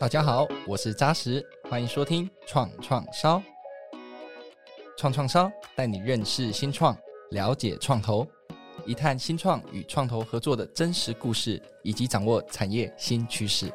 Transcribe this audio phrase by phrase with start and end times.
[0.00, 3.42] 大家好，我是扎实，欢迎收听创创烧。
[4.96, 6.96] 创创烧带你认识新创，
[7.32, 8.26] 了解创投，
[8.86, 13.70] 一探新创与创投合作的真实故事，以及掌握产业新趋势。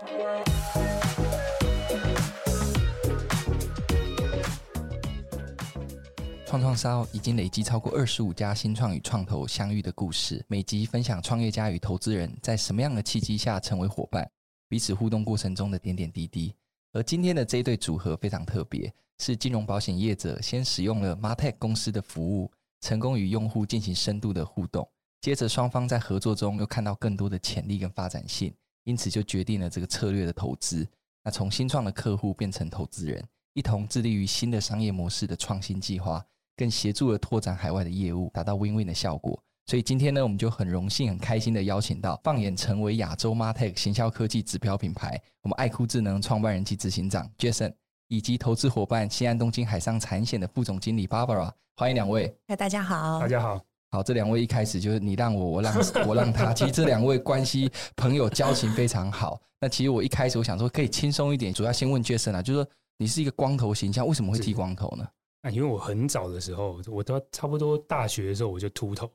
[6.48, 14.28] 创创烧已经累积超过二十五家新创与创投相遇的故事，每集分享创业家与投资人在什么样的契机下成为伙伴。
[14.68, 16.54] 彼此互动过程中的点点滴滴，
[16.92, 22.52] 而今天的这一对组合非常特别，是金融保险业者先使用了 MarTech 公司的服务，
[22.82, 24.88] 成功与用户进行深度的互动，
[25.22, 30.88] 接着双方在合作中又看到更多的潜力跟发展性，因此就决定了这个策略的投资。
[31.24, 39.42] 那从新创的客户变成投资人，一同致力于新的商业模式的创新计划，更协助了拓展海外的业务，达到 Win-Win 的效果。
[39.68, 47.74] 所以今天呢，我们就很荣幸、很开心的邀请到放眼成为亚洲 MarTech 行销科技指标品牌，我们爱酷智能创办人及执行长 Jason，
[48.08, 52.32] 以及投资伙伴新安东京海上产险的副总经理 Barbara，欢迎两位。
[52.48, 53.20] 嗨，大家好。
[53.20, 53.60] 大家好。
[53.90, 55.74] 好，这两位一开始就是你让我，我让，
[56.08, 56.54] 我让他。
[56.54, 59.42] 其实这两位关系朋友交情非常好。
[59.60, 62.70] 那其实我一开始我想说可以轻松一点，主要先问 Jason 啊，就是说
[63.00, 65.08] 你是一个光头形象，为什么会剃光头呢？
[65.42, 69.10] 啊，因为我很早的时候，我都差不多大学的时候我就秃头。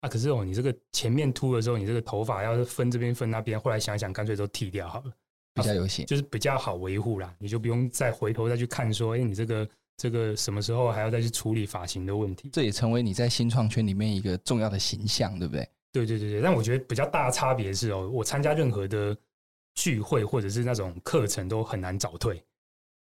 [0.00, 5.12] 啊，可是哦，你这个前面秃的时候，你这个头发要是分这边分那边，后来想想，干脆都剃掉好了，
[5.54, 7.34] 比较有型，就是比较好维护啦。
[7.38, 12.50] 你就不用再回头再去看说，哎，你这个这个什么时候还要再去处理发型的问题？
[12.52, 15.66] 这也成为你在新创圈里面一个重要的形象，对不对？
[15.92, 16.42] 对对对对。
[16.42, 19.16] 但我觉得比较大的差别是哦，我参加任何的
[19.74, 22.42] 聚会或者是那种课程都很难早退。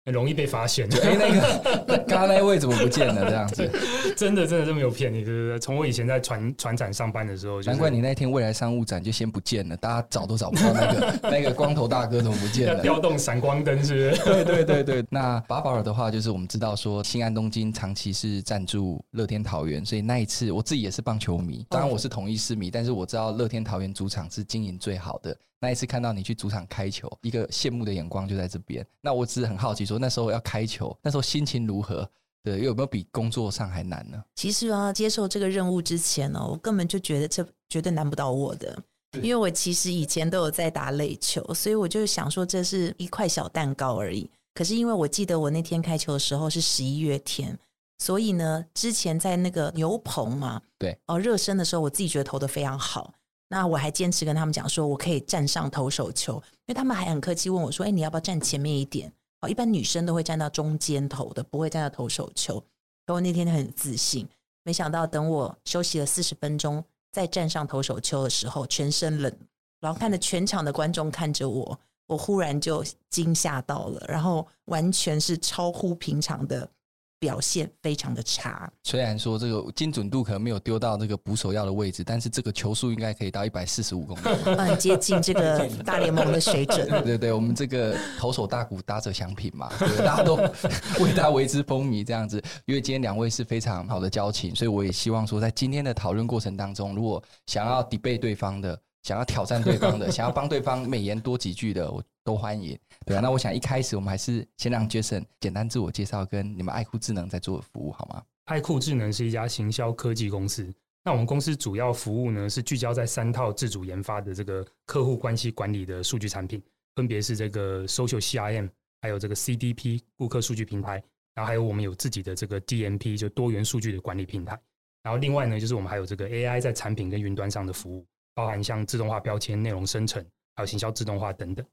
[0.04, 0.88] 很容易被发现。
[1.02, 3.28] 哎，那个刚刚那位怎么不见了？
[3.28, 3.70] 这样子，
[4.16, 5.58] 真的真的这么有骗你，对不对？
[5.58, 12.76] 从我以前在船船展上班的时候，就是，难怪你那天未来商务展就先不见了，大家找都找不到那个那个光头大哥怎么不见了？
[12.76, 14.24] 要调动闪光灯是不是？
[14.24, 15.04] 对对对对。
[15.10, 25.36] 那巴宝尔的话，就是我们知道说，新安东京长期是赞助乐天桃园，所以那一次我自己也是棒球迷，当然我是同一市迷，但是我知道乐天桃园主场是经营最好的。
[25.60, 28.84] 那一次看到你去主场开球，一个羡慕的眼光就在这边。
[29.00, 32.08] 那我只是很好奇，说那时候要开球，那时候心情如何？
[32.42, 34.24] 对，又有没有比工作上还难呢？
[34.34, 38.82] 其实啊，接受这个任务之前呢，我根本就觉得这绝对难不倒我的，
[39.22, 44.30] 因为我其实以前都有在打垒球，所以我就想说这是一块小蛋糕而已。
[44.54, 47.58] 可是因为我记得我那天开球的时候是十一月天，
[47.98, 53.12] 所以呢，之前在那个牛棚嘛，对，哦，热身的时候，我自己觉得投的非常好。
[53.52, 59.12] 那我还坚持跟他们讲说，我可以站上投手球，因为他们还很客气问我说：“哎，你要不要站前面一点？”
[59.42, 62.62] 哦，一般女生都会站到中间投的，不会站到投手球。
[63.06, 64.28] 然后那天很自信，
[64.62, 69.34] 没想到等我休息了四十分钟，再站上投手球的时候，全身冷，
[69.80, 76.70] 然后看着全场的观众看着我，我忽然就惊吓到了，然后完全是超乎平常的。
[77.20, 78.68] 表现非常的差。
[78.82, 84.22] 虽然说这个精准度可能没有丢到这个捕手要的位置，但是这个球速应该可以到一百四十五公里，
[84.58, 86.88] 很接近这个大联盟的水准。
[86.88, 90.36] 对对对，我们这个投手大鼓打者奖品嘛，对，大家都
[90.98, 92.42] 为他为之风靡这样子。
[92.64, 102.78] 因为今天两位是非常好的交情，所以我也希望说，在今天的讨论过程当中，如果想要 debate 对方的，想要挑战对方的， 想要帮对方美言多几句的，我都欢迎。
[103.10, 108.22] 对啊，那我想一开始我们还是先让 Jason 简单自我介绍，跟你们爱酷智能在做的服务好吗？
[108.44, 110.72] 爱酷智能是一家行销科技公司。
[111.02, 116.62] 那我们公司主要服务呢，是聚焦在三套自主研发的这个客户关系管理的数据产品，
[116.94, 118.70] 分别是这个 Social CRM，
[119.02, 121.02] 还有这个 CDP 顾客数据平台，
[121.34, 124.56] 然后还有我们有自己的这个 DMP 就多元数据的管理平台。
[125.02, 128.06] 然后另外呢，就是我们还有这个 AI 在产品跟云端上的服务，
[128.36, 131.66] 包含像自动化标签、内容生成，还有行销自动化等等。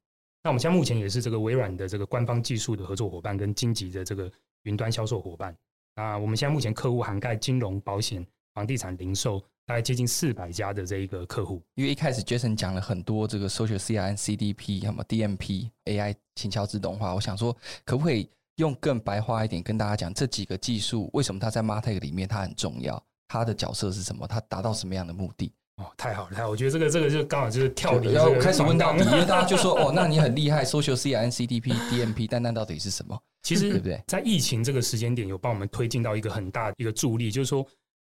[0.43, 4.31] 那我们现在目前也是这个微软的这个官方技术的合作伙伴，跟荆棘的这个
[4.63, 5.55] 云端销售伙伴。
[5.95, 11.61] 那我们现在目前客户涵盖金融、保险、房地产、零售，大概接近四百家的这一个客户。
[11.75, 25.51] 因为一开始 Jason 讲了很多这个 Social CRM、CDP、什么 DMP、AI 行销自动化，我想说可不可以用更白话一点跟大家讲这几个技术为什么它在 MarTech 里面它很重要，它的角色是什么，它达到什么样的目的？
[25.77, 26.49] 哦，太好了，太好了！
[26.49, 33.17] 我觉得这个这个就刚好就是跳离，然后开始问到底，因为大家就说哦，那你很厉害，Social CRM、CDP、DMP，但那到底是什么？
[33.43, 34.03] 其实对不对？
[34.07, 37.65] 在疫情这个时间点，有帮我们推进到一个很大的一个助力，就是说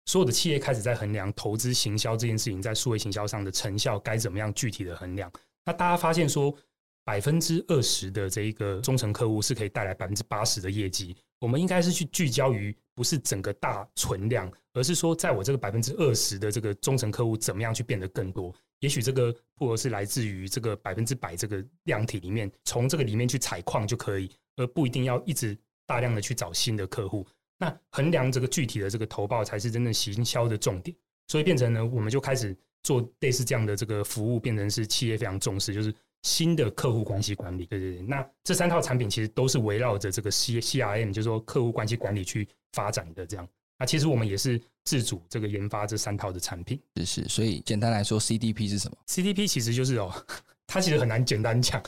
[0.06, 5.32] 所有的企业开始在衡量投资行销这件事情在数位行销上的成效该怎么样具体的衡量。
[5.66, 6.54] 那大家发现说，
[7.06, 11.16] 百分之二十的这一个忠诚客户是可以带来百分之八十的业绩。
[11.40, 18.54] 我们应该是去聚焦于不是整个大存量，而是说，在我这个百分之二十的这个忠诚客户，怎么样去变得更多？
[18.80, 25.56] 也许这个铺头是来自于这个百分之百这个量体里面，从这个里面去采矿就可以，而不一定要一直
[25.86, 27.26] 大量的去找新的客户。
[27.60, 30.96] 那衡量这个具体的这个投报才是真正行销的重点。
[31.28, 35.94] 所以变成呢，我们就开始做类似这样的这个服务，变成是企业非常重视，就是
[36.26, 37.68] 新的客户关系管理。
[37.68, 43.48] 对对对，那这三套产品其实都是围绕着这个 C C R M，就是说客户关系管理去发展的这样。
[43.78, 47.26] 那其实我们也是自主这个研发这三套的产品，是是。
[47.30, 50.12] 所以简单来说，C D P 是什么？C D P 其实就是哦，
[50.66, 51.80] 它其实很难简单讲。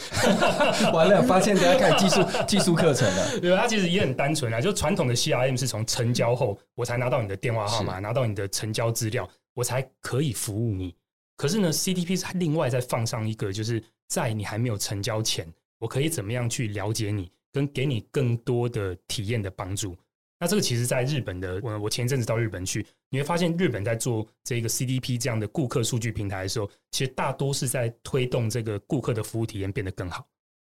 [0.93, 3.39] 完了，发现大家开始技术技术课程了。
[3.41, 10.93] 对，它其实也很单纯啊，就传统的 C R M 是从成交后我才拿到你的电话号码，拿到你的成交资料，我才可以服务你。
[11.37, 19.95] 可是呢，C D P 是另外再放上一个，就是在你还没有成交前，我可以怎么样去了解你，跟给你更多的体验的帮助。
[20.39, 30.27] 那这个其实，在日本的我，我前一阵子到日本去，你会发现日本在做这个 CDP 这样的顾客数据平台的时候，其实大多是在推动这个顾客的服务体验变得更好。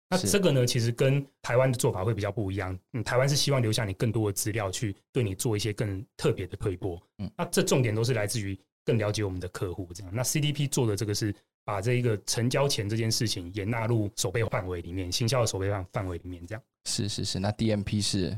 [0.09, 2.75] 那这个呢，其实跟台湾的做法会比较不一样。
[2.93, 6.99] 嗯，台湾是希望留下你更多的资料，去对你做一些更特别的推播。
[7.19, 9.87] 嗯，那这重点都是来自于更了解我们的客户。
[9.93, 11.31] 这样，那 CDP 做的这个是
[11.63, 16.45] 把这一个成交前这件事情也纳入守备范围里面，行销的守备范范围里面。
[16.45, 17.39] 这样，是是是。
[17.39, 18.37] 那 DMP 是。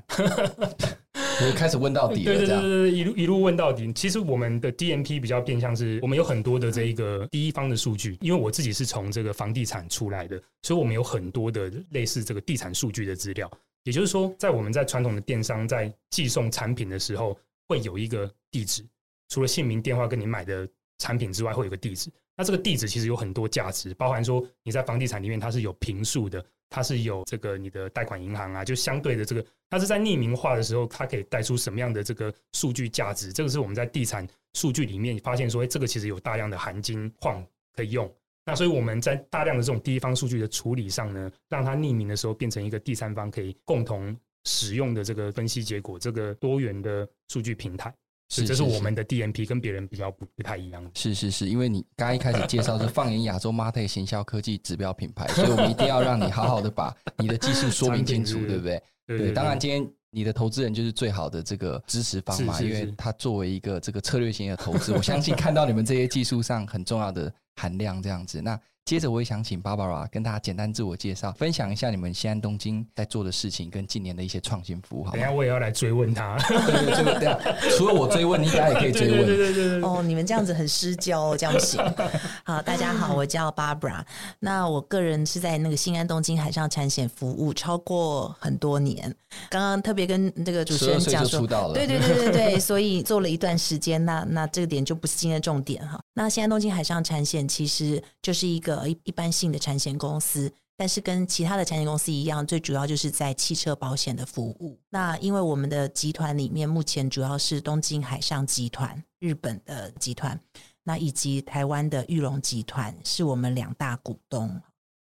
[1.44, 3.91] 我开始问到底了，对对对对，一路一路问到底。
[3.94, 13.50] 其实我们的 DMP 比较变相是，我们有很多的这一个第一方的数据，因为我自己是从这个房地产出来的，所以我们有很多的类似这个地产数据的资料。
[13.83, 17.35] 也就是说，在我们在传统的电商在寄送产品的时候，
[17.68, 18.85] 会有一个地址，
[19.29, 20.68] 除了姓名、电话跟你买的
[21.00, 22.12] 产品之外，会有个地址。
[22.42, 26.44] 那这个地址其实有很多价值，包含说你在房地产里面它是有平数的。
[26.72, 33.32] 它是有这个你的贷款银行啊，就相对的这个，它是在匿名化的时候，它可以带出什么样的这个数据价值？
[33.32, 37.46] 这个是我们在地产数据里面发现说，哎，这个其实有大量的含金矿
[37.76, 38.12] 可以用。
[38.46, 47.94] 那所以我们在大量的这种第一方数据的处理上呢，让它匿名的时候变成一个第三方可以共同使用的这个分析结果，这个多元的数据平台。
[48.31, 50.89] 是，这是我们的 DMP 跟别人比较不不太一样。
[50.95, 58.81] 是是是，因为你刚刚一开始介绍是放眼亚洲 MarTech 行销科技指标品牌，所以我们一定要让你好好的把你的技术说明清楚， 对不对？
[59.06, 68.42] 对，对，对，对，当然今天你的投资人就是最好的这个支持方嘛，因为他作为一个这个策略型的投资，我相信看到你们这些技术上很重要的含量这样子。
[68.42, 68.57] 那
[68.92, 75.06] 接着我也想请 Barbara 跟大家简单自我介绍，分享一下你们新安东京在做的事情跟近年的一些创新服务。
[75.06, 76.38] 好，等下我也要来追问他。
[76.44, 79.26] 对对对，对，除了我追问，你大家也可以追问。
[79.26, 79.82] 对对对对对。
[79.82, 81.82] 哦，你们这样子很失焦哦，这样不行。
[82.44, 84.04] 好，大家好，我叫 Barbara。
[84.40, 89.16] 那我个人是在那个新安东京海上产险服务超过很多年。
[89.50, 94.04] 刚刚特别跟这个主持人讲说，对对对对对，所以做了一段时间。
[94.04, 95.98] 那那这个点就不是今天的重点哈。
[96.14, 98.81] 那新安东京海上产险其实就是一个。
[98.88, 104.80] 一一般性的产险公司，但是跟其他的产险公司一样，最主要就是在汽车保险的服务。
[104.89, 110.39] 那因为我们的集团里面目前主要是东京海上集团、日本的集团，
[110.83, 114.62] 那以及台湾的裕隆集团是我们两大股东，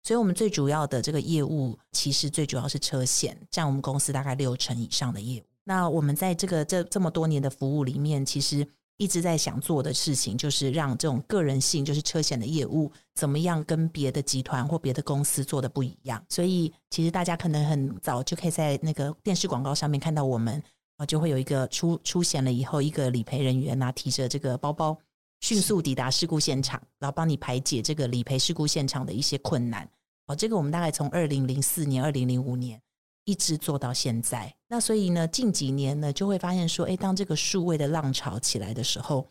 [0.03, 5.45] 所以我们最主要的这个业务其实最主要是车险，占我们公司大概六成以上的业务。
[5.63, 8.67] 那我们在这个这这么多年的服务里面，其实。
[8.99, 16.21] 一直在想做的事情，就是让这种个人性，就是车险的业务，怎么样跟别的集团或别的公司做的不一样。
[16.27, 20.61] 所以，其实大家可能很早就可以在那个电视广告上面看到我们
[20.97, 24.97] 啊，就会有一个出出险了以后，一个理赔人员拿提着这个包包，
[25.39, 29.89] 迅速抵达事故现场，然后帮你排解这个理赔事故现场的一些困难。
[30.27, 32.81] 哦，这个我们大概从二零零四年、二零零五年。
[33.25, 39.27] 一直做到现在，那所以呢，近几年呢，就会发现说，诶，当这个数位的浪潮起来的时候，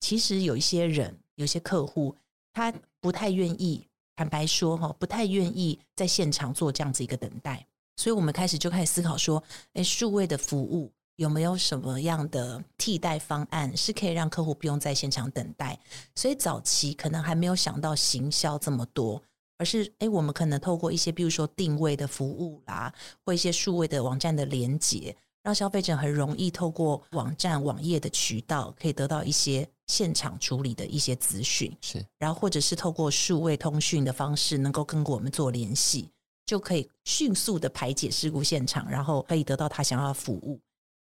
[0.00, 2.14] 其实有一些人、有些客户，
[2.52, 7.66] 他不太愿意，坦白说哈，不太愿意在现场做这样子一个等待。
[7.96, 9.42] 所以我们开始就开始思考说，
[9.74, 15.78] 诶，数位的服务有没有什么样的替代方案，是可以让客户不用在现场等待？
[16.14, 19.22] 所以早期可能还没有想到行销这么多。
[19.64, 22.92] 而是，哎，我们可能透过一些，比如说定位的服务啦，
[23.24, 31.74] 或一些数位的网站的连接，让消费者很容易透过网站、网页的渠道，可以得到一些现场处理的一些资讯。
[31.80, 36.10] 是，然后或者是透过数位通讯的方式，能够跟我们做联系，
[36.44, 40.60] 就可以迅速的排解事故现场，然后可以得到他想要的服务。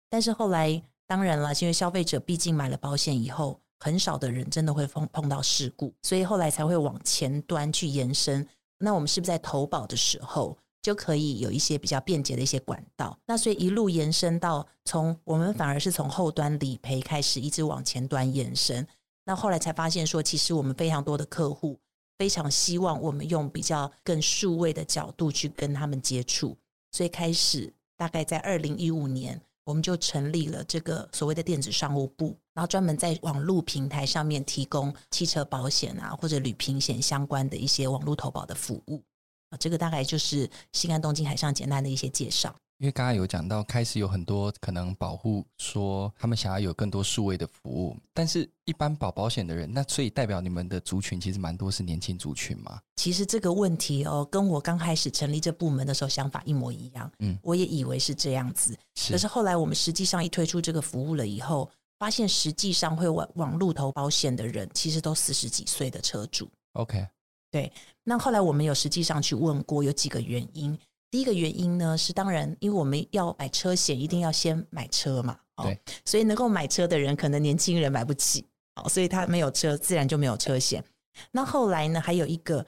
[0.10, 3.60] 但是后来，当然了，因为消费者毕竟买了保险以后。
[3.84, 8.48] 很少的人真的会碰碰到事故，所以后来才会往前端去延伸。
[8.78, 13.20] 那我们是不是在投保的时候就可以有一些比较便捷的一些管道？
[13.26, 18.88] 那所以一路延伸到从我们反而是从后端理赔开始，一直往前端延伸。
[19.26, 21.78] 那后来才发现说，其实我们非常多的客户
[22.18, 26.58] 非常希望我们用比较更数位的角度去跟他们接触，
[26.92, 39.02] 所以开始大概在二零一五年，我们就成立了这个所谓的电子商务部，然后专门在网络平台上面提供汽车保险啊或者旅平险相关的一些网络投保的服务。
[39.50, 42.56] 啊，这个大概就是西安东京海上简单的一些介绍。
[42.80, 52.82] 因为刚刚有讲到，开始有很多可能保护说他们想要有更多数位的服务，但是一般保保险的人，那所以代表你们的族群其实蛮多是年轻族群嘛？
[52.98, 57.10] 其实这个问题哦，跟我刚开始成立这部门的时候想法一模一样。
[57.20, 59.14] 嗯，我也以为是这样子，是。
[59.14, 66.50] 可是后来我们实际上一推出这个服务了以后，发现实际上会往往路投保险的人，其实都四十几岁的车主。
[66.74, 67.08] OK，
[67.50, 67.72] 对。
[68.04, 70.78] 那后来我们有实际上去问过，有几个原因。
[71.14, 80.84] 第一个原因呢，是当然，因为我们要买车险，一定要先买车嘛，哦，对，所以能够买车的人，可能年轻人买不起，哦，所以他没有车，自然就没有车险。
[81.30, 82.66] 那后来呢，还有一个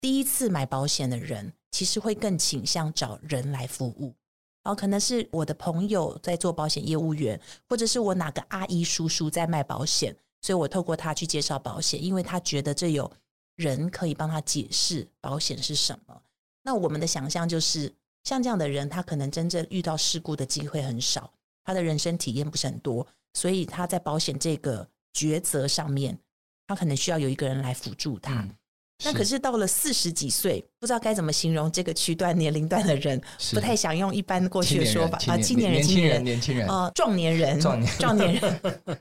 [0.00, 4.14] 第一次买保险的人，其实会更倾向找人来服务，
[4.62, 13.10] 哦，可能是我的朋友在做保险业务员，或者是我哪个阿姨叔叔在卖保险，所以我透过他去介绍保险，因为他觉得这有
[13.56, 16.22] 人可以帮他解释保险是什么。
[16.68, 17.90] 那我们的想象就是，
[18.24, 21.32] 像这样的人，他可能真正遇到事故的机会很少，
[21.64, 26.18] 他的人生体验不是很多，所以他在保险这个抉择上面，
[26.66, 28.42] 他可能需要有一个人来辅助他。
[28.42, 28.54] 嗯
[29.04, 33.20] 那可是到了四十几岁，不知道该怎么形容这个区段年龄段的人，
[33.52, 38.60] 不太想用一般过去的说法啊，青年人、青年人、年轻人啊， 壮年人、壮年壮年人。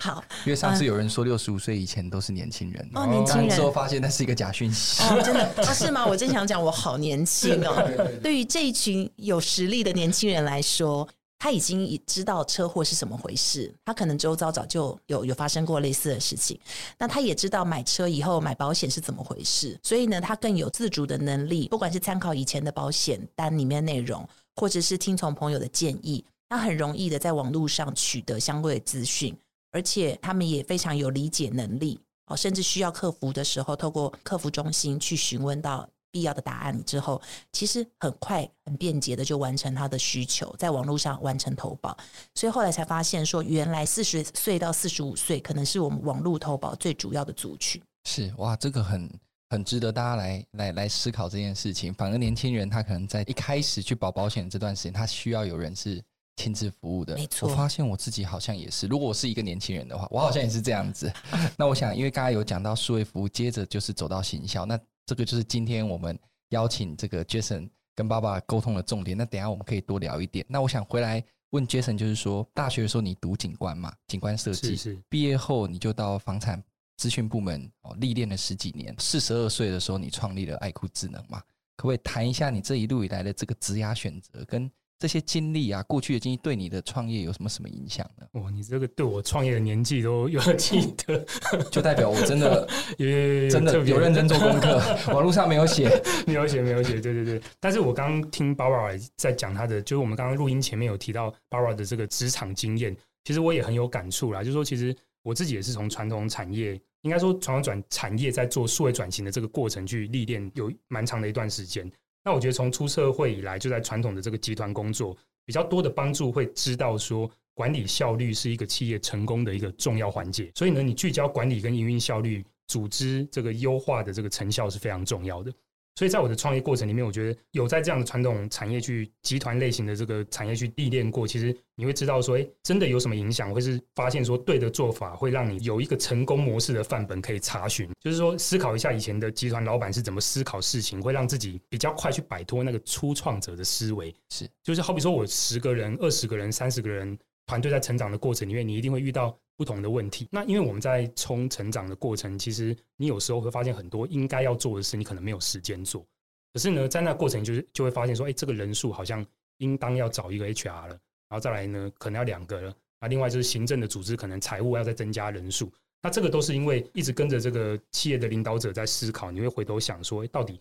[0.00, 5.74] 好，因为上次有人说六十五岁以前都是年轻人哦，年轻人之后发现那是一个假讯息哦，真的啊？
[5.74, 6.06] 是吗？
[6.06, 7.90] 我真想讲，我好年轻哦。
[8.22, 11.06] 对于这一群有实力的年轻人来说。
[11.44, 16.58] 他已经知道车祸是怎么回事，他可能周遭早就有有发生过类似的事情。
[16.96, 21.68] 那他也知道买车以后买保险是怎么回事，所以呢，他更有自主的能力。
[21.68, 29.36] 不管是参考以前的保险单里面内容，或者是听从朋友的建议，他很容易的在网络上取得相关的资讯，
[29.70, 32.00] 而且他们也非常有理解能力。
[32.28, 35.86] 哦，甚至需要客服的时候，透过客服中心去询问到。
[36.14, 41.96] 必要的答案之后，其实很快、很便捷的就完成他的需求，在网络上完成投保。
[42.36, 47.82] 所以后来才发现说，原来四十岁到四十五岁可能是我们网络投保最主要的族群。
[48.08, 49.10] 是哇，这个很
[49.50, 51.92] 很值得大家来来来思考这件事情。
[51.92, 56.00] 反而年轻人他可能在一开始去保保险这段时间，他需要有人是
[56.36, 57.16] 亲自服务的。
[57.16, 58.86] 没错，我发现我自己好像也是。
[58.86, 61.12] 如果我是一个年轻人的话，我好像也是这样子。
[61.58, 64.78] 那我想，因为刚才有讲到数位服务，接着就是走到行销，那。
[65.06, 66.18] 这个就是今天我们
[66.50, 69.16] 邀请这个 Jason 跟爸爸沟通的重点。
[69.16, 70.44] 那等一下我们可以多聊一点。
[70.48, 76.62] 那我想回来问 Jason，就是说大学的时候你读景观嘛，景观设计，是是毕业后你就到房产
[76.96, 78.94] 资讯部门哦历练了十几年。
[78.98, 81.40] 四十二岁的时候你创立了爱酷智能嘛，
[81.76, 84.70] 可不可以谈一下你这一路以来的这个职涯选择跟？
[84.98, 88.26] 这些经历啊，过去的经历对你的创业有什么什么影响呢？
[88.40, 91.24] 哇，你这个对我创业的年纪都有记得，
[91.70, 94.80] 就代表我真的 也真的有认真做功课。
[95.12, 95.90] 网络上没有写，
[96.26, 97.00] 没有写，没有写。
[97.00, 97.42] 对对对。
[97.60, 104.40] 但是我刚刚听 Barbara 在讲他的，就是我们刚刚录音前面有提到 Barbara 的这个职场经验，其实我也很有感触啦。
[104.40, 111.90] 就是说，其实我自己也是从传统产业，应该说传统转产业在做数位转型的这个过程去历练，有蛮长的一段时间。
[112.24, 115.14] 那我觉得从出社会以来，就在传统的这个集团工作，
[115.44, 120.50] 比较多的帮助会知道说，管理效率是一个企业成功的一个重要环节。
[120.54, 125.52] 所以呢，你聚焦管理跟营运效率，组织这个优化的这个成效是非常重要的。
[125.96, 137.88] 所以在我的创业过程里面，我觉得有在这样的传统产业去集团类型的这个产业去历练过，其实你会知道说，哎，真的有什么影响，或是发现说对的做法会让你有一个成功模式的范本可以查询。
[138.00, 144.12] 就是说，思考一下以前的集团老板是怎么思考事情，会让自己比较快去摆脱那个初创者的思维。
[144.30, 149.38] 是，就是好比说我十个人、二十个人、三十个人团队在成长的过程里面，你一定会遇到。
[149.56, 156.04] 不同的问题，那因为我们在冲成长的过程，其实你有时候会发现很多应该要做的事，你可能没有时间做。
[156.52, 159.24] 可是呢，在那过程就是就会发现说，哎，这个人数好像
[159.58, 160.98] 应当要找一个 HR 了，
[161.28, 162.74] 然后再来呢，可能要两个了。
[162.98, 165.72] 啊，另外就是行政的组织，可能财务要再增加人数。
[166.02, 170.58] 那这个都是因为一直跟着这个企业的领导者在思考，你会回头想说，哎，到底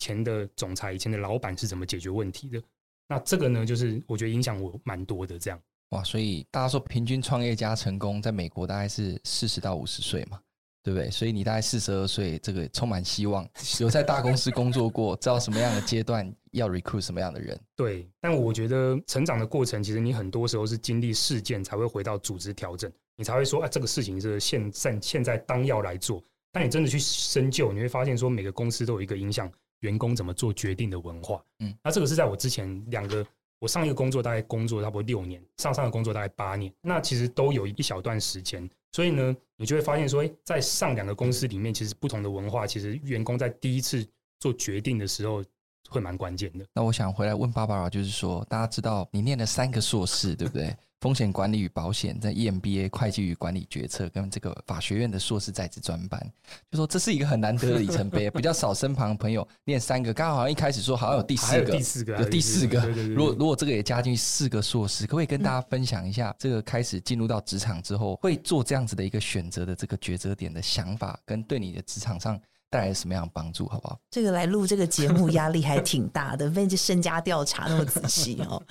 [0.00, 2.60] 前的总裁、以前的老板是怎么解决问题的？
[3.06, 5.62] 那这个呢，就是我觉得影响我蛮多的这样。
[5.92, 10.40] 哇，所以大家说平均创业家成功在美国大概是四十到五十岁嘛，
[10.82, 11.10] 对不对？
[11.10, 13.46] 所以你大概四十二岁，这个充满希望，
[13.78, 17.58] 有在大公司工作过，知道什么样的阶段要 recruit 什么样的人。
[17.76, 22.90] 对，但我觉得成长的过程，其实你很多时候是经历事件才会回到组织调整。
[23.16, 26.24] 你才会说，啊，这个事情是现在现在当要来做。
[26.50, 31.44] 但你真的去深究，你会发现说，每个公司都有一个影响员工怎么做决定的文化。
[31.58, 33.24] 嗯，那这个是在我之前两个，
[33.62, 38.68] 我上一个工作大概工作差不多六年，上上个工作大概八年，那其实都有一小段时间。
[38.90, 44.04] 所以呢，你就会发现说，诶，在上两个公司里面，其实不同的文化，其实员工在第一次
[44.40, 45.44] 做决定的时候。
[45.90, 46.64] 会蛮关键的。
[46.72, 50.74] 那我想回来问芭芭拉就是说，大家知道你念了三个硕士，对不对？
[51.02, 56.24] 风险管理与保险，在 EMBA 会计与管理决策，跟这个法学院的硕士在职专班，
[56.70, 60.14] 就说这是一个很难得的里程碑， 比较少身旁的朋友念三个。
[60.14, 62.86] 刚好好像一开始说好像有第四个，第四个，有第四个。
[63.16, 72.40] 如果如果这个也加进去四个硕士，可不可以跟大家分享一下，这个开始进入到职场之后，会做这样子的一个选择的这个抉择点的想法，跟对你的职场上。
[72.72, 73.68] 带来什么样的帮助？
[73.68, 74.00] 好不好？
[74.10, 78.62] 这个来录这个节目压力还挺大的， 被这身家调查那么仔细哦。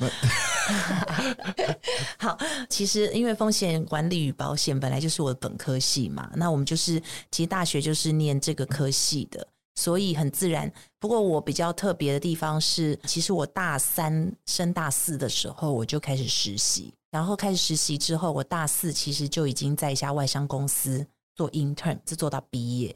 [2.18, 2.36] 好，
[2.68, 10.72] 其实因为风险管理与保险本来就是我的本科系嘛，那我们就是其实大学就是念这个科系的，所以很自然。
[11.00, 21.06] 不过我比较特别的地方是，其实我大三升大四的时候我就开始实习，然后开始实习之后，我大四其实就已经在一家外商公司
[21.36, 22.96] 做 intern，是做到毕业。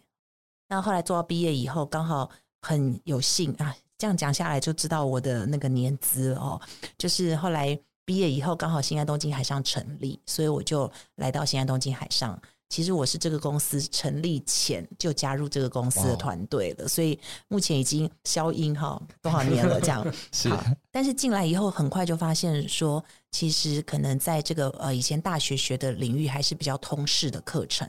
[0.68, 2.30] 那后来做到毕业以后，刚好
[2.62, 6.60] 很有幸啊，这样讲下来就知道我的那个年资哦。
[6.98, 12.40] 就是后来毕业以后，刚好新安东京海上成立，所以我就来到新安东京海上。
[12.68, 17.18] 其实我是这个公司成立前就加入这个公司的团队了，所以
[17.48, 20.04] 目前已经消音哈多少年了这样。
[20.34, 20.50] 是，
[20.92, 27.88] 但是进来以后，很快就发现说，其实可能在这个呃以前大学学的领域还是比较通识的课程。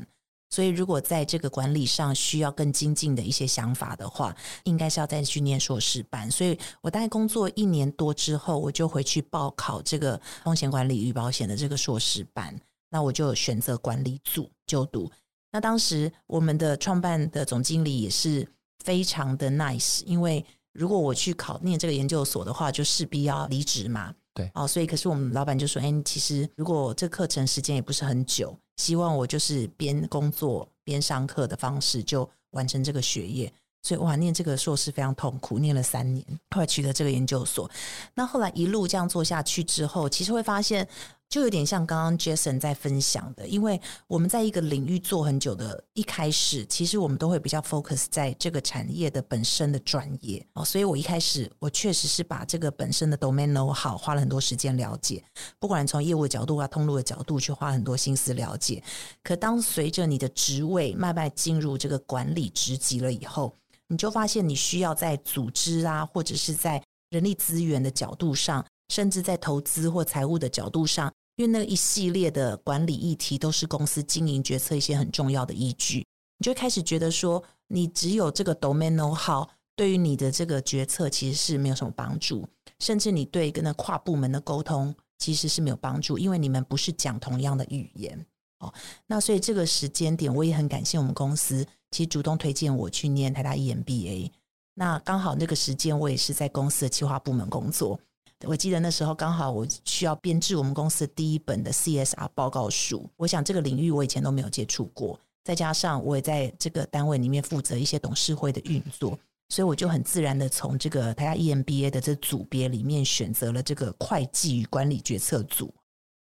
[0.49, 4.35] 所以，如果在这个管理上需要更精进的一些想法的话，
[4.65, 6.31] 应该是要再去念硕士班。
[6.31, 12.57] 所以我大概工作一年多之后，我就回去报考这个风险管理与保险的这个硕士班。
[12.89, 15.11] 那我就选择管理组就读。
[15.51, 18.47] 那当时我们的创办的总经理也是
[18.85, 24.15] 非常的 nice，因为如果我去考念这个研究所的话，就势必要离职嘛。
[24.37, 33.51] 对，哦，所以可是我们老板就说：“哎，其实如果这课程时间也不是很久，希望我就是边工作边上课的方式就完成这个学业。”
[33.83, 37.71] 所以哇，念这个硕士非常痛苦，念了三年，后来取得这个研究所。
[38.15, 40.87] 那后来一路这样做下去之后，其实会发现。
[41.29, 55.23] 就有点像刚刚 Jason 在分享的，因为我们在一个领域做很久的，一开始其实我们都会比较 focus 在这个产业的本身的专业哦，所以我一开始我确实是把这个本身的 domain 好，花了很多时间了解，
[55.59, 58.83] 不管从业务的角度啊、通路的角度去花很多心思了解。
[59.23, 63.53] 可当随着你的职位慢慢进入这个管理职级了以后，
[63.89, 68.65] 你就发现你需要在组织啊，或者是在人力资源的角度上。
[68.89, 76.07] 甚至在投资或财务的角度上，因为那一系列的管理议题都是公司经营决策一些很重要的依据，
[76.39, 88.27] 你就开始觉得说，你只有这个 domain know-how，对于你的这个决策其实是没有什么帮助，甚至你对跟那跨部门的沟通其实是没有帮助，因为你们不是讲同样的语言。
[88.61, 88.73] 哦，
[89.07, 94.31] 那所以这个时间点，我也很感谢我们公司，其实主动推荐我去念台大 EMBA。
[94.79, 98.01] 那刚好那个时间，我也是在公司的企划部门工作。
[98.47, 115.75] 我记得那时候刚好我需要编制我们公司第一本的 CSR 报告书，我想这个领域我以前都没有接触过，再加上我也在这个单位里面负责一些董事会的运作，所以我就很自然的从这个台大 EMBA 的这组别里面选择了这个会计与管理决策组。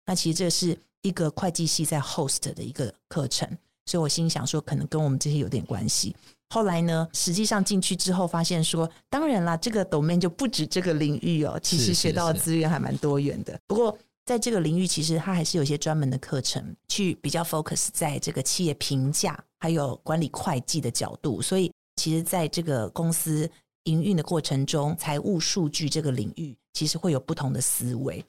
[0.05, 6.15] 那其实这是一个会计系在 host 的一个课程，所以我心想说可能跟我们这些有点关系。
[6.49, 13.59] 后来呢，实际上进去之后发现说，当然啦，这个 domain 就不止这个领域哦，其实学到的资源还蛮多元的。
[13.67, 21.41] 不过在这个领域，其实它还是有一些专门的课程，去比较 focus 在这个企业评价还有管理会计的角度。
[21.41, 23.49] 所以，其实在这个公司
[23.85, 28.23] 营运的过程中，财务数据这个领域其实会有不同的思维。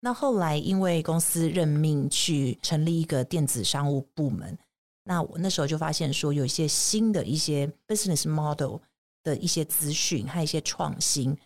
[0.00, 4.58] 那后来因为公司任命去成立一个电子商务部门。
[5.10, 8.76] 那我那时候就发现说，有一些新的一些 business model
[9.24, 11.36] 的一些资讯和一些创新。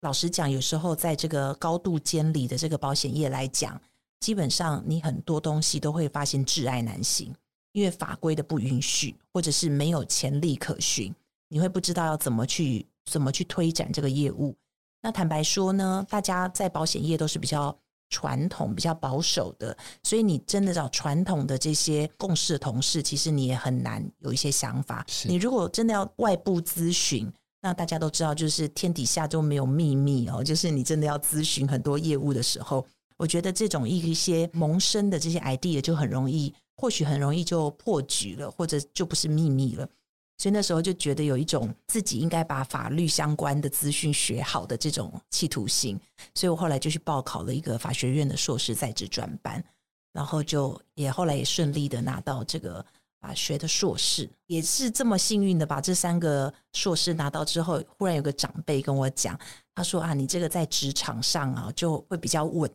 [0.00, 3.78] 老实讲，有时候在这个高度监理的这个保险业来讲，
[4.20, 7.30] 基本上你很多东西都会发现挚爱难行，
[7.72, 11.14] 因为法规的不允许，或者是没有前例可循，
[11.48, 14.56] 你会不知道要怎么去怎么去推展这个业务。
[15.02, 17.78] 那坦白说呢，大家在保险业都是比较。
[18.14, 25.04] 传统比较保守的，所以你真的找传统的这些共事的同事，其实你也很难有一些想法。
[25.24, 27.28] 你如果真的要外部咨询，
[27.60, 30.44] 那大家都知道，就是天底下都没有秘密哦。
[30.44, 39.88] 就是你真的要咨询很多业务的时候，我我觉得这种一些萌生的这些 idea 就很容易，或许很容易就破局了，或者就不是秘密了。
[40.36, 45.98] 所以那时候就觉得有一种自己应该把法律相关的资讯学好的这种企图心，
[46.34, 49.64] 所以我后来就去报考了一个法学院的硕士在职专班，
[50.12, 52.84] 然后就也后来也顺利的拿到这个
[53.20, 59.38] 法学的硕士，也是这么幸运的把这三个硕士拿到之后，忽然有个长辈跟我讲，
[59.72, 62.70] 他说啊，你这个在职场上啊就会比较稳。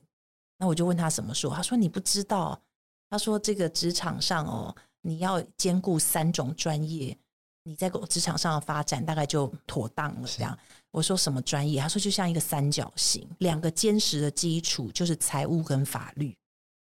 [0.58, 2.60] 那我就问他什么说，他说你不知道，
[3.10, 7.18] 他说这个职场上哦，你要兼顾三种专业。
[7.64, 10.28] 你在职场上的发展大概就妥当了。
[10.28, 10.58] 这样，
[10.92, 11.80] 我说什么专业？
[11.82, 16.36] 他说就像一个三角形，两个坚实的基础就是财务跟法律，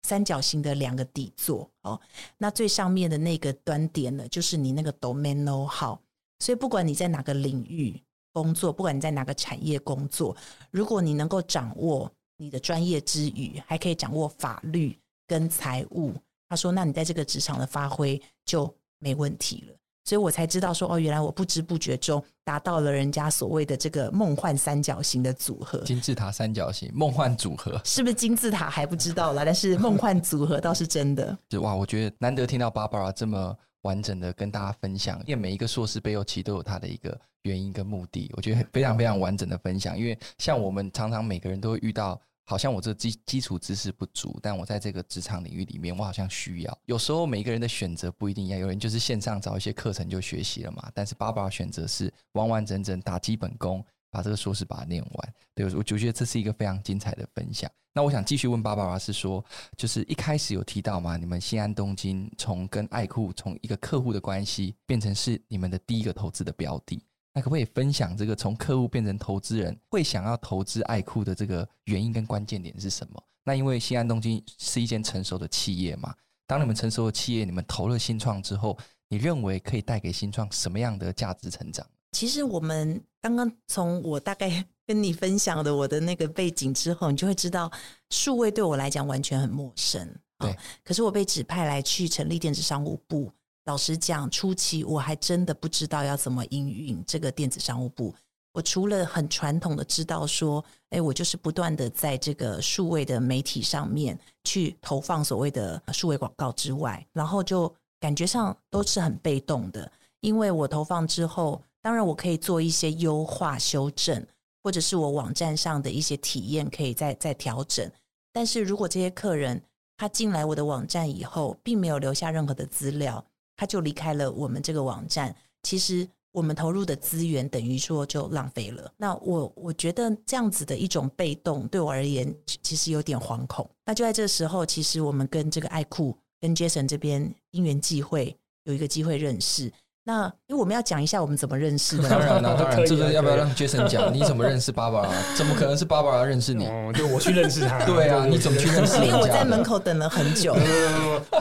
[0.04, 2.00] 三角形的两个底座哦。
[2.38, 5.98] 那最上面的那个端点呢，就是你那个 domain know-how。
[6.38, 8.02] 所以不管你在哪个领域
[8.32, 10.34] 工作，不管你在哪个产业工作，
[10.70, 16.14] 如果你能够掌握你的专业之余，还可以掌握法律跟财务，
[16.48, 19.76] 他说，那你在这个职场的发挥就没问题了。
[20.04, 31.36] 所以我才知道说哦，原来我不知不觉中达到了人家所谓的这个梦幻三角形的组合，金字塔三角形梦幻组合，是不是金字塔还不知道啦， 但是梦幻组合倒是真的。
[31.48, 39.98] 就哇，我觉得难得听到 Barbara 这么完整的跟大家分享，因为每一个硕士背后其实都有它的一个原因跟目的，我觉得非常非常完整的分享。
[39.98, 42.20] 因为像我们常常每个人都会遇到。
[42.50, 46.78] 好像我这基基础知识不足，但我在这个职场领域里面，我好像需要。
[46.86, 50.90] 有时候每个人的选择不一定一样，有人就是线上找一些课程就学习了嘛。
[50.92, 55.34] 但是爸爸选择是完完整整打基本功，把这个硕士把它念完。
[55.54, 57.70] 对，我就觉得这是一个非常精彩的分享。
[57.92, 59.44] 那我想继续问爸爸爸是说，
[59.76, 67.00] 就是一开始有提到嘛，你们新安东京从跟爱库从一个客户的关系变成是你们的第一个投资的标的。
[67.32, 73.22] 那可不可以分享这个从客户变成投资人会想要投资爱库的这个原因跟关键点是什么？
[73.44, 76.14] 那因为新安东京是一间成熟的企业嘛，
[76.46, 78.76] 当你们成熟的企业，你们投了新创之后，
[79.08, 81.86] 你认为可以带给新创什么样的价值成长？
[82.12, 87.70] 其实我们刚刚从我大概 跟你分享的我的那个背景之后，你就会知道
[88.10, 90.12] 数位对我来讲完全很陌生。
[90.36, 93.30] 对，可是我被指派来去成立电子商务部。
[93.70, 98.12] 老实讲，初期我还真的不知道要怎么营运这个电子商务部。
[98.52, 109.88] 我除了很传统的知道说，哎，我就是不断的在这个数位的媒体上面去投放所谓的数位广告之外，然后就感觉上都是很被动的。
[110.18, 114.26] 因为我投放之后，当然我可以做一些优化修正，
[114.64, 117.88] 或者是我网站上的一些体验可以再再调整。
[118.32, 119.62] 但是如果这些客人
[119.96, 123.24] 他进来我的网站以后，并没有留下任何的资料，
[123.60, 128.90] 他就离开了我们这个网站，其实我们投入的资源等于说就浪费了。
[128.96, 133.68] 那我我觉得这样子的一种被动，对我而言其实有点惶恐。
[133.84, 139.70] 那就在这时候，其实我们跟这个爱库跟 Jason 这边因缘际会有一个机会认识。
[140.02, 142.08] 那因为我们要讲一下我们怎么认识的。
[142.08, 144.12] 当然了， 当然，这个要不要让 Jason 讲？
[144.12, 145.06] 你怎么认识 Barbara？
[145.36, 146.66] 怎么可能是 Barbara 认识你？
[146.66, 147.84] 哦，就我去认识他。
[147.86, 149.04] 对啊，你怎么去认识他？
[149.04, 150.56] 因为我在门口等了很久。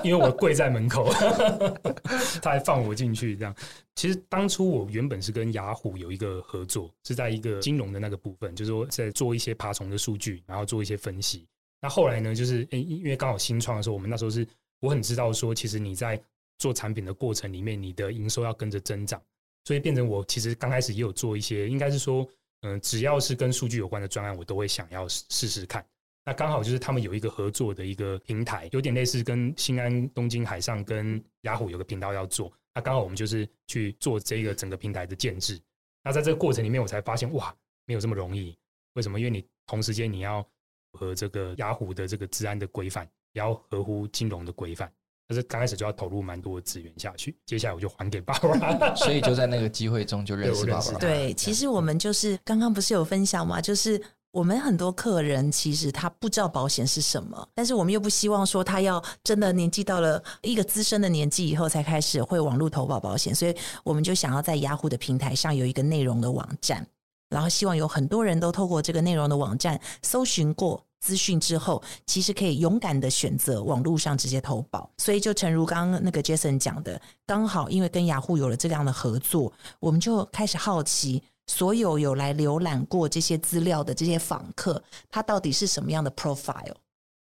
[0.04, 1.10] 因为我跪在门口，
[2.42, 3.36] 他还放我进去。
[3.36, 3.56] 这样，
[3.96, 11.48] 其实当初我原本是跟雅虎有一个合作，是在一个金融的那个部分，就是说在做一些爬虫的数据，然后做一些分析。
[11.82, 14.46] 那后来呢，就是因为刚好新创的时候，我们那时候是
[14.82, 16.22] 我很知道说，其实你在。
[16.60, 19.20] 做产品的过程里面，你的营收要跟着增长，
[19.66, 22.28] 所以变成我其实刚开始也有做一些，应该是说，
[22.62, 25.84] 嗯，只要是跟数据有关的专案，我都会想要试试看。
[26.26, 32.52] 那刚好就是他们有一个合作的一个平台，有点类似跟新安东京海上跟雅虎有个频道要做。
[32.76, 35.60] 那刚好我们就是去做这个整个平台的建制。
[36.04, 38.56] 那在这个过程里面，我才发现哇，没有这么容易。
[38.94, 39.20] 为什么？
[39.20, 40.46] 因为你同时间你要
[40.94, 44.92] 和这个雅虎的这个治安的规范，也要合乎金融的规范。
[45.30, 50.98] 可是刚开始就要投入蛮多的资源下去，接下来我就还给 Barbara， 所以就在那个机会中就认识 Barbara。
[50.98, 53.62] 对，其实我们就是刚刚不是有分享吗？
[53.62, 66.84] 就是我们很多客人其实他不知道保险是什么，但是我们又不希望说他要真的年纪到了一个资深的年纪以后才开始会网络投保保险，所以我们就想要在雅虎的平台上有一个内容的网站，
[67.30, 70.84] 然后希望有很多人都透过这个内容的网站搜寻过。
[71.00, 86.76] 资讯之后，其实可以勇敢的选择网络上直接投保，所以就诚如刚刚那个 Jason 讲的，刚好因为跟雅虎有了这样的合作，我们就开始好奇，所有有来浏览过这些资料的这些访客，他到底是什么样的 profile？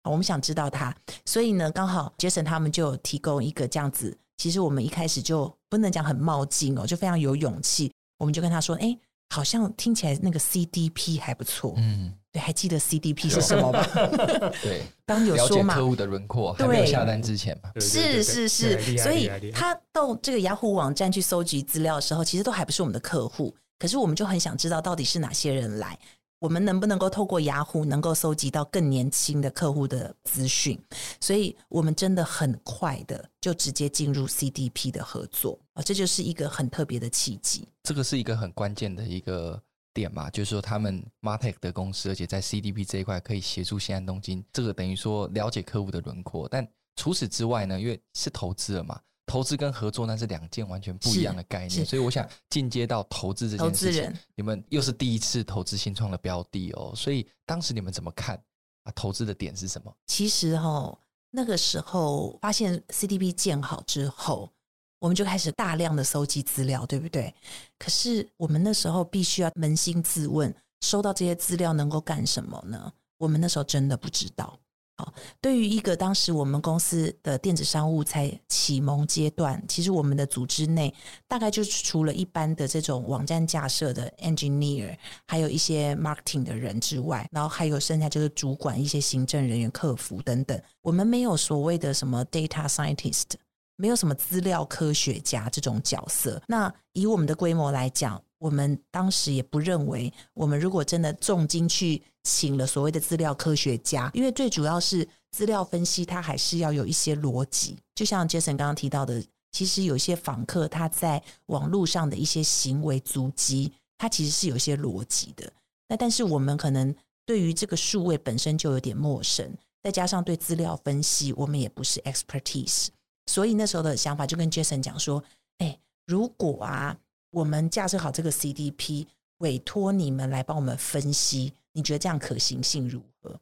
[0.05, 8.99] 我们想知道他，所以呢，刚好 Jason 他们就提供一个这样子，其实我们一开始就不能讲很冒进哦，就非常有勇气，我们就跟他说，哎。
[9.31, 11.75] 好像听起来那个 CDP 还不错。
[11.77, 13.85] 嗯，对，还记得 CDP 是什么吗？
[14.63, 17.71] 对，刚有说嘛，客户的轮廓，对还没有下单之前嘛。
[17.81, 25.99] 是是是，所以他到这个雅虎网站去搜集资料的时候，其实都还不是我们的客户，可是我们就很想知道到底是哪些人来。
[26.41, 30.81] 我们能不能够透过雅虎能够搜集到更年轻的客户的资讯？
[31.21, 37.69] 所以我们真的很快的就直接进入 CDP 的合作啊，这就是一个很特别的契机。
[37.85, 39.63] 这个是一个很关键的一个
[39.95, 46.49] 点嘛，就是说他们 MarTech 的公司，而且在 CDP 这一块可以协助新安东京，这个等于说了解客户的轮廓。
[46.49, 49.01] 但除此之外呢，因为是投资了嘛。
[49.25, 58.43] 投资跟合作那是两件完全不一样的概念，所以我想进阶到投资这件事情，你们又是第一次投资新创的标的哦，所以当时你们怎么看
[58.85, 58.93] 啊？
[58.97, 59.95] 投资的点是什么？
[60.07, 60.99] 其实哈、哦，
[61.31, 64.51] 那个时候发现 CDP 建好之后，
[64.99, 67.33] 我们就开始大量的搜集资料，对不对？
[67.79, 72.93] 可是我们那时候必须要扪心自问，收到这些资料能够干什么呢？
[73.19, 74.59] 我们那时候真的不知道。
[75.01, 80.93] 好，对于一个当时我们公司的电子商务才启蒙阶段，其实我们的组织内
[81.29, 84.97] 大概就是除了一般的这种网站架设的 engineer，
[85.29, 90.61] 还有一些 marketing 的人之外，然后还有剩下就是主管一些行政人员、客服等等。
[90.83, 93.35] 我们没有所谓的什么 data scientist，
[93.79, 96.43] 没有什么资料科学家这种角色。
[96.49, 107.79] 那以我们的规模来讲，我们当时也不认为，我们如果真的重金去请了所谓的资料科学家，因为最主要是资料分析，它还是要有一些逻辑。
[107.95, 115.51] 就像 Jason 刚刚提到的，其实有一些访客他在网络上的一些行为足迹，它其实是有一些逻辑的。
[115.89, 122.89] 那但是我们可能对于这个数位本身就有点陌生，再加上对资料分析，我们也不是 expertise，
[123.29, 125.23] 所以那时候的想法就跟 Jason 讲说
[125.59, 126.99] ：“哎，如果啊。”
[127.31, 129.07] 我们架设好这个 CDP，
[129.39, 133.39] 委托你们来帮我们分析，你觉得这样可行性如何？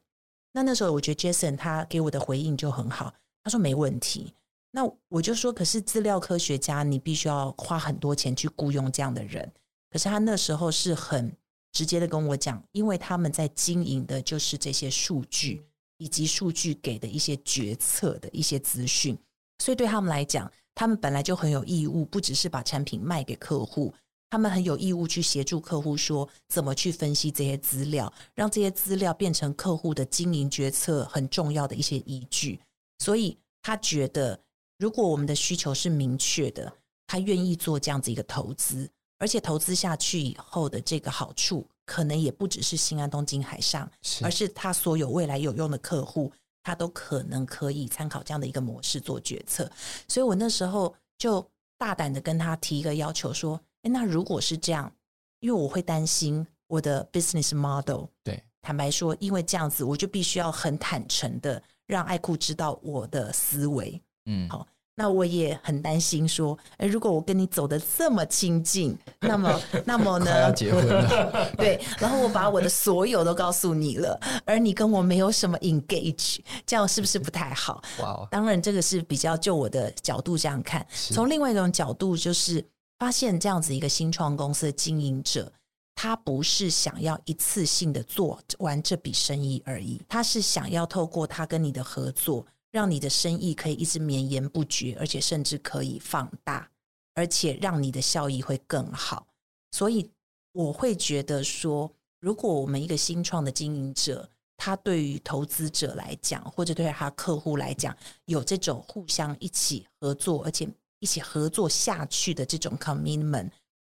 [0.51, 4.33] 那那时候我觉得 Jason 他给我的回应就很好，他说没问题。
[4.71, 9.49] 那我就说，可是资料科学家你必须要花很多钱去雇佣这样的人。
[9.89, 11.33] 可是他那时候是很
[11.71, 15.63] 直接的跟我讲，因为他们在经营的就是这些数据，
[15.97, 19.17] 以及数据给的一些决策的一些资讯，
[19.59, 20.51] 所以对他们来讲。
[20.79, 23.91] 他们本来就很有义务，不只是把产品卖给客户，
[24.29, 32.59] 他们很有义务去协助客户说怎么去分析这些资料，让这些资料变成客户的经营决策很重要的一些依据。
[32.99, 34.39] 所以他觉得，
[34.77, 36.71] 如果我们的需求是明确的，
[37.07, 43.89] 他愿意做这样子一个投资，而且投资下去以后的这个好处，可能也不只是新安东京海上，
[44.21, 46.31] 而是他所有未来有用的客户。
[46.67, 49.71] 他都可能可以参考这样的一个模式做决策，
[50.05, 54.91] 所以我那时候就大胆的跟他提一个要求，说：“诶，那如果是这样，
[55.39, 58.07] 因为我会担心我的 business model。
[58.21, 64.01] 对，坦白说，因为这样子，我就必须要很坦诚的让爱酷知道我的思维。
[64.25, 64.67] 嗯，好。”
[64.99, 70.25] 那我也很担心，说，哎，如果我跟你走的这么亲近，那么， 那么呢？
[70.25, 77.79] 快要结婚了， 对，然后我把我的所有都告诉你了，而你跟我没有什么 engage，这样是不是不太好？
[77.99, 78.27] 哇哦！
[78.31, 80.83] 当然，这个是比较就我的角度这样看。
[80.89, 82.65] 从另外一种角度，就是
[82.97, 85.53] 发现这样子一个新创公司的经营者，
[85.93, 92.43] 他不是想要一次性的做完这笔生意而已，他是想要透过他跟你的合作。
[92.77, 96.69] 让你的生意可以一直绵延不绝，而且甚至可以放大，
[97.15, 99.25] 而且让你的效益会更好。
[99.71, 100.11] 所以
[100.51, 113.49] 我会觉得说，如果我们一个新创的经营者，他对于投资者来讲，或者对他客户来讲，有这种互相一起合作，而且一起合作下去的这种 commitment，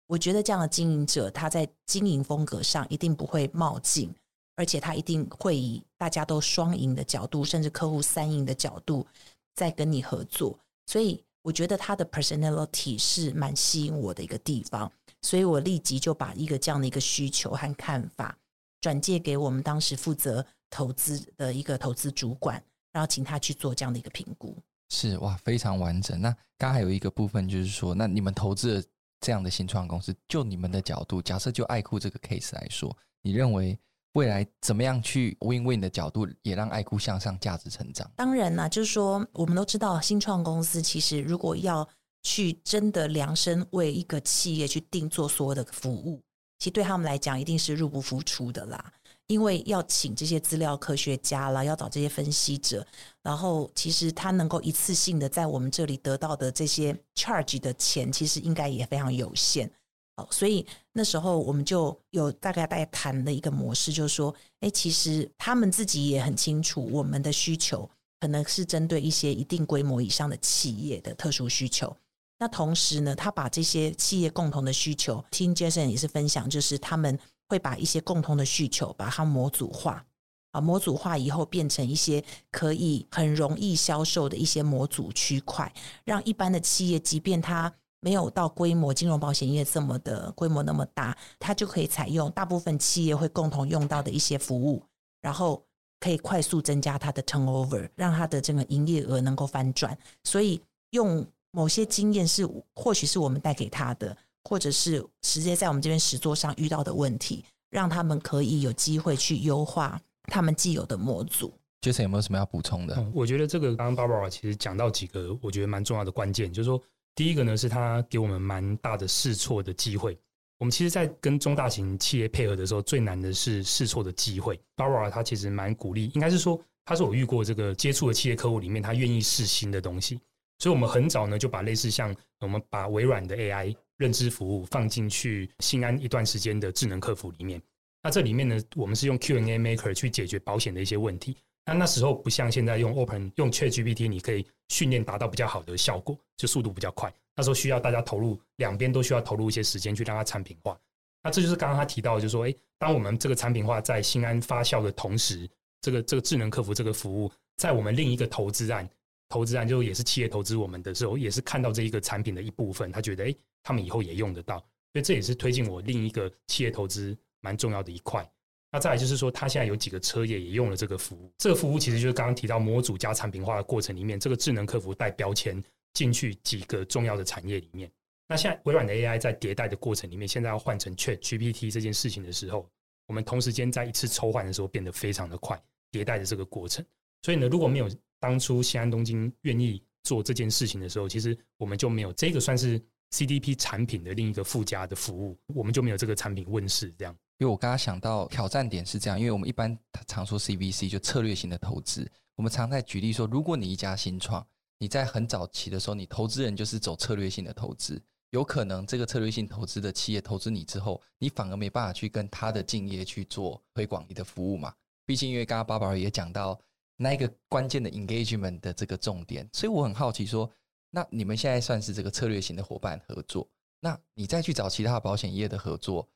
[0.07, 4.15] 我觉得这样的经营者，他在经营风格上一定不会冒进。
[4.57, 9.07] 而且他一定会以大家都双赢的角度，甚至客户三赢的角度，
[9.55, 10.59] 在跟你合作。
[10.87, 14.91] 所以我觉得他的 personality 是蛮吸引我的一个地方。
[15.23, 18.39] 所以我立即就把一个这样的一个需求和看法
[18.81, 22.63] 转介给我们当时负责投资的一个投资主管，
[22.93, 24.57] 然后请他去做这样的一个评估。
[24.91, 26.21] 是哇，非常完整。
[26.21, 28.89] 那刚还有一个部分就是说，那你们投资的
[29.21, 33.77] 这样的新创公司，就你们的角度，假设就爱库这个 case 来说，你认为？
[34.15, 38.11] 未来怎么样去 win-win 的角度，也让爱库向上价值成长？
[38.17, 41.89] 当然啦，就是说，我们都知道，新创公司其实如果要
[42.23, 46.23] 去真的量身为一个企业去定做所有的服务，
[46.59, 48.93] 其实对他们来讲一定是入不敷出的啦。
[49.27, 52.87] 因为要请这些资料科学家啦，要找这些分析者，
[53.23, 59.71] 然后其实他能够一次性的在我们这里得到的这些 charge 的钱，其实应该也非常有限。
[60.17, 67.89] 哦，所以那时候我们就有大概在谈的一个模式，就是说，哎，其实他们自己也很清楚，我们的需求
[68.21, 71.97] 可能是针对一些一定规模以上的企业的特殊需求。
[72.39, 80.05] 那同时呢，他把这些企业共同的需求，听 Jason 也是分享，就是他们会把一些共同的需求，把它模组化，
[80.53, 85.73] 啊，模组化以后变成一些可以很容易销售的一些模组区块，
[86.05, 87.73] 让一般的企业，即便它
[88.05, 94.83] 没有到规模金融保险业这么的规模那么大，它就可以采用大部分企业会共同用到的一些服务，
[95.23, 95.65] 然后
[96.01, 99.97] 可以快速增加它的 turnover，让它的这个营业额能够翻转。
[100.23, 104.15] 所以用某些经验是或许是我们带给他的，
[104.47, 111.55] 或者是直接在我们这边实作上遇到的问题，让他们可以有机会去优化他们既有的模组。
[111.81, 112.97] Jason 有没有什么要补充的？
[112.97, 116.79] 嗯，我觉得这个刚刚 Barbara 其实讲到几个我觉得蛮重要的关键，就是说。
[117.15, 120.19] 第一个呢，是他给我们蛮大的试错的机会。
[120.59, 124.59] 我们其实，在跟中大型企业配合的时候，最难的是试错的机会。
[124.77, 130.21] Barbara 他其实蛮鼓励，应该是说，他是我遇过这个接触的企业客户里面，他愿意试新的东西。
[130.59, 137.61] 所以，我们很早呢就把类似像我们把微软的 AI 认知服务放进去新安一段时间的智能客服里面。
[138.03, 141.37] 那这里面呢，我们是用 Q&A Maker 去解决保险的一些问题。
[141.67, 147.13] 那那时候不像现在用 Open 用 ChatGPT，你可以训练达到比较好的效果，就速度比较快。
[147.35, 150.79] 那时候需要大家投入，两边都需要投入一些时间去让它产品化。
[151.23, 155.49] 那这就是刚刚他提到，就是说，诶，当我们这个产品化在新安发酵的同时，
[155.81, 158.87] 这个这个智能客服这个服务，在我们另一个投资案，
[159.31, 164.59] 投资案就也是企业投资我们的时候，也是看到这一个产品的一部分，他觉得，诶，他们以后也用得到，
[164.93, 168.31] 所以这也是推进我另一个企业投资蛮重要的一块。
[168.75, 171.33] 那再来就是说，他现在有几个车业也用了这个服务。
[171.39, 177.89] 这个服务其实就是刚刚提到模组加产品化的过程里面，这个智能客服带标签进去几个重要的产业里面。
[178.27, 182.69] 那现在微软的 AI 在迭代的过程里面，现在要换成 ChatGPT 这件事情的时候，
[183.07, 185.57] 我们同时间在一次抽换的时候变得非常的快，
[185.93, 186.85] 迭代的这个过程。
[187.23, 192.83] 所以呢，如果没有当初西安东京愿意做这件事情的时候，其实我们就没有这个算是
[193.13, 197.17] CDP 产品的另一个附加的服务，我们就没有这个产品问世这样。
[197.39, 204.47] 因为我刚刚想到挑战点是这样，因为我们一般常说 CVC 就策略性的投资，我们常在举例说，如果你一家新创，
[204.79, 214.73] 你在很早期的时候，你投资人就是走策略性的投资，有可能这个策略性投资的企业投资你之后，你反而没办法去跟他的竞业去做推广你的服务嘛。
[215.05, 216.59] 毕竟因为刚刚 Barbara 也讲到
[216.97, 220.49] 那一个关键的 engagement 的这个重点，所以我很好奇说，
[220.91, 223.49] 那你们现在算是这个策略型的伙伴合作，
[223.81, 226.09] 那你再去找其他保险业的合作。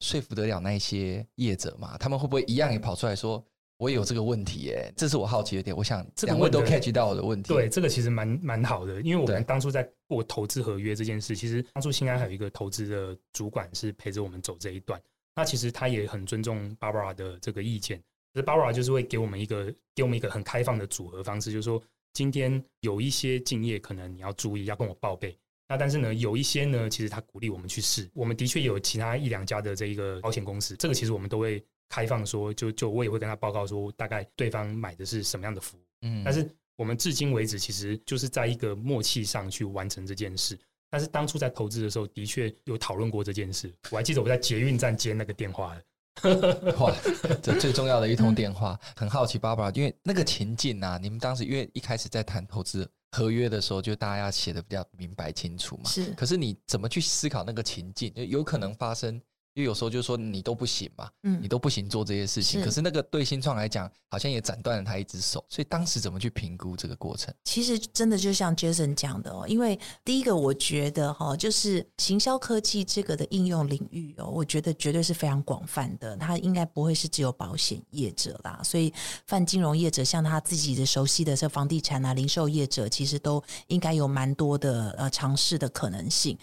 [0.00, 1.96] 说服得了那些业者嘛？
[1.98, 3.44] 他们会不会一样也跑出来说，
[3.78, 4.60] 我也有这个问题？
[4.60, 5.76] 耶，这是我好奇的点。
[5.76, 7.52] 我想两位都 catch 到我的问题。
[7.52, 15.00] 对，这个其实蛮蛮好的，因为我们当初在过投资合约这件事，其实当初新安还有一个投资的主管是陪着我们走这一段。
[15.34, 21.82] 那其实他也很尊重 Barbara 的这个意见，可是 Barbara 就是会给我们一个给我们一个很开放的组合方式，就是说
[22.14, 25.36] 今天有一些竞业可能你要注意，要跟我报备。
[25.68, 28.08] 那但是呢，有一些呢，其实他鼓励我们去试。
[28.14, 35.80] 我们的确有其他一两家的这一个保险公司，这个其实我们都会开放说，就就我也会跟他报告说，大概对方买的是什么样的服务。
[36.02, 40.56] 嗯，但是我们至今为止，其实就是在一个默契上去完成这件事。
[40.88, 43.74] 但是当初在投资的时候，的确有讨论过这件事。
[43.90, 46.94] 我还记得我在捷运站接那个电话了， 哇，
[47.42, 48.78] 这最重要的一通电话。
[48.94, 52.88] 很好奇，Barbara，因为那个情境啊，你们当时因为一开始在谈投资。
[53.16, 55.88] 合约的时候，就大家要写的比较明白清楚嘛。
[55.88, 58.12] 是，可是你怎么去思考那个情境？
[58.12, 59.18] 就有可能发生。
[59.56, 62.62] 因为有时候就是说你都不行嘛，嗯，你都不行做这些事情。
[62.62, 65.42] 可是那个对新创来讲，好像也斩断了他一只手。
[65.48, 67.34] 所以当时怎么去评估这个过程？
[67.44, 76.14] 其实真的就像 Jason 讲的哦，因为第一个我觉得哈，就是行销科技这个的应用领域哦，我觉得绝对是非常广泛的。
[76.18, 78.92] 它应该不会是只有保险业者啦，所以
[79.26, 86.36] 泛金融业者，像他自己的熟悉的这房地产啊、零售业者，其实都应该有蛮多的呃尝试的可能性。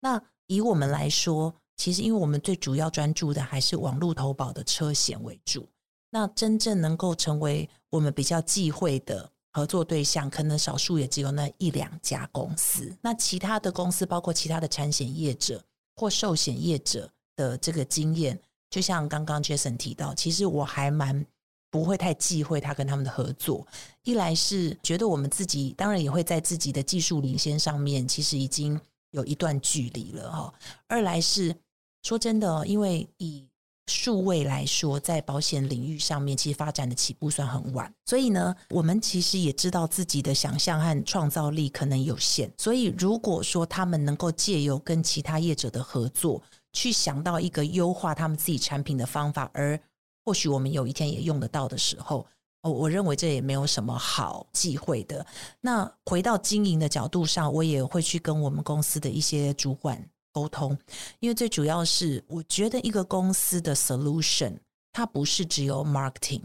[0.00, 1.54] 那以我们来说。
[1.78, 5.66] 其实，因为我们最主要专注的还是网络投保的车险为主，
[6.10, 12.92] 那真正能够成为我们比较忌讳的合作对象，可能少数也只有那一两家公司。
[13.00, 18.36] 那其他的公司，包括其他的产险业者或寿险业者的这个经验，
[18.68, 21.24] 就像刚刚 Jason 提到，其实我还蛮
[21.70, 23.64] 不会太忌讳他跟他们的合作。
[24.02, 28.80] 一来是觉得我们自己，当然也会在自己的技术领先上面，其实已经
[29.12, 30.52] 有一段距离了哈。
[30.88, 31.54] 二来是。
[32.02, 33.46] 说真的，因为以
[33.86, 42.52] 数位来说，在保险领域上面，其实发展的起步算很晚，所以呢，我们其实也知道自己的想象和创造力可能有限。
[42.58, 46.42] 所以，如果说他们能够借由跟其他业者的合作，
[46.74, 49.80] 去想到一个优化他们自己产品的方法，而
[50.24, 52.26] 或许我们有一天也用得到的时候，
[52.60, 55.24] 哦，我认为这也没有什么好忌讳的。
[55.62, 60.06] 那回到经营的角度上，我也会去跟我们公司的一些主管
[60.38, 60.78] 沟通，
[61.18, 64.56] 因为最主要是我觉得一个公司的 solution，
[64.92, 66.42] 它不是只有 marketing，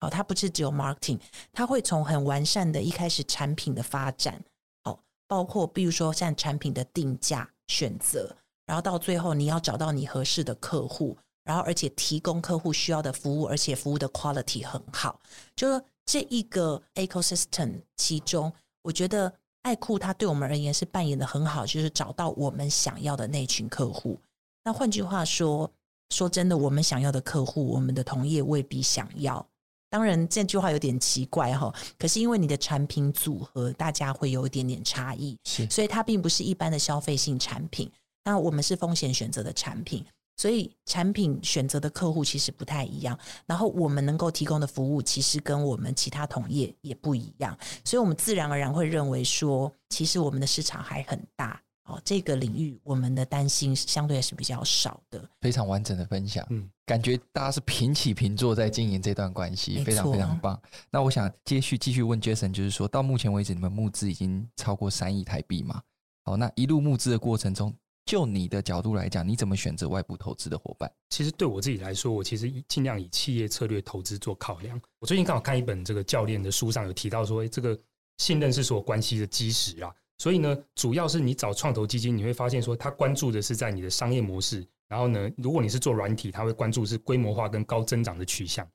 [0.00, 1.20] 哦，它不是只有 marketing，
[1.52, 4.42] 它会从很完善的一开始产品的发展，
[4.82, 8.34] 哦，包括比如说像产品的定价选择。
[8.66, 15.18] 然后到最后，你要找到你合适的客户，然后而且提供客户需要的服务，而且服务的 quality 很好。
[15.56, 19.32] 就说这一个 ecosystem 其中，我觉得
[19.68, 24.18] 爱酷它对我们而言是扮演的很好，就是找到我们想要的那群客户。
[24.64, 25.70] 那换句话说，
[26.08, 29.46] 说真的，我们想要的客户，我们的同业未必想要。
[29.90, 31.70] 当然，这句话有点奇怪哈。
[31.98, 37.90] 可是因为你的产品组合，大家会有一点点差异，是所以它并不是一般的消费性产品。
[38.24, 40.02] 那我们是风险选择的产品，
[40.38, 43.18] 所以产品选择的客户其实不太一样。
[43.44, 47.54] 然后我们能够提供的服务，其实跟我们其他同业也不一样。
[47.84, 52.00] 所以，我们自然而然会认为说，其实我们的市场还很大哦。
[52.04, 55.28] 这个领域，我们的担心相对是比较少的。
[55.40, 60.60] 非常完整的分享，嗯，感觉大家是平起平坐在经营这段关系，非常非常棒。
[60.90, 65.82] 那我想接续继续问 Jason，就是说到目前为止，你们募资已经超过三亿台币嘛？
[66.24, 67.74] 好，那一路募资的过程中。
[68.08, 70.90] 就你的角度来讲，你怎么选择外部投资的伙伴？
[71.10, 74.80] 其实对我自己来说，我其实尽量以企业策略投资做考量。
[74.98, 77.78] 我最近刚好看一本这个教练的书上有提到说，这个
[78.16, 79.94] 信任是所有关系的基石啊。
[80.16, 84.66] 所以呢，主要是你找创投基金，你会发现说，他关注的是在你的商业模式。
[84.88, 88.66] 然后呢，如果你是做软体，他会关注是规模化跟高增长的取向。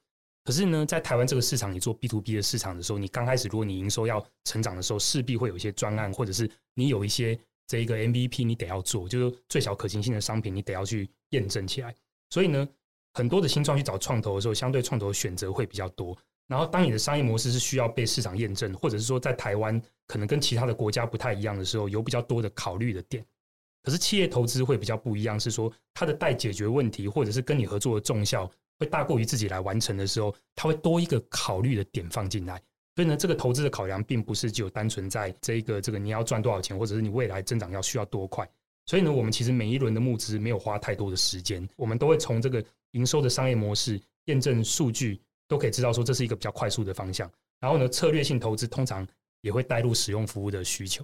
[0.43, 7.36] 可是呢，在台湾这个市场，你做 B to B 的市场的时候，你刚开始如果你营收要成长的时候，势必会有一些专案，或者是你有一些。
[7.68, 11.93] 这一个 MVP 你得要做，就是最小可行性的商品，你得要去验证起来。
[12.30, 12.68] 所以呢，
[13.14, 16.18] 很多的新创去找创投的时候，相对创投选择会比较多。
[16.47, 23.26] 然后，当你的商业模式是需要被市场验证，或者是说在台湾可能跟其他的国家不太一样的时候，有比较多的考虑的点。
[23.82, 32.61] 可是企业投资会比较不一样，是说它的待解决问题，或者是跟你合作的重效会大过于自己来完成的时候，它会多一个考虑的点放进来。
[32.95, 38.47] 所以呢，这个投资的考量并不是只有单纯在这一个这个你要赚多少钱，或者是你未来增长要需要多快。
[38.85, 47.27] 所以呢，我们其实每一轮的募资没有花太多的时间，我们都会从这个营收的商业模式、验证数据都可以知道说这是一个比较快速的方向。
[47.59, 49.07] 然后呢，策略性投资通常
[49.41, 51.03] 也会带入使用服务的需求。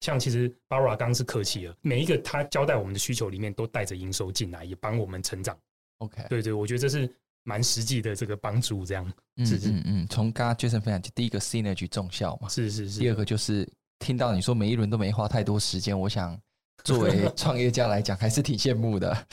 [0.00, 5.56] 像其实 Barbara 刚刚是客气了，每一个他交代我们的需求里面都带着营收进来，也帮我们成长。
[5.98, 7.10] OK，对对，我觉得这是。
[7.44, 9.04] 蛮实际的这个帮助，这样，
[9.36, 13.68] 嗯嗯嗯，从刚刚 Jason 分享，就第一个 synergy 重效嘛，是是是，第二个就是
[13.98, 16.38] 听到你说每一轮都没花太多时间，我想
[16.84, 19.26] 作为创业家来讲， 还是挺羡慕的。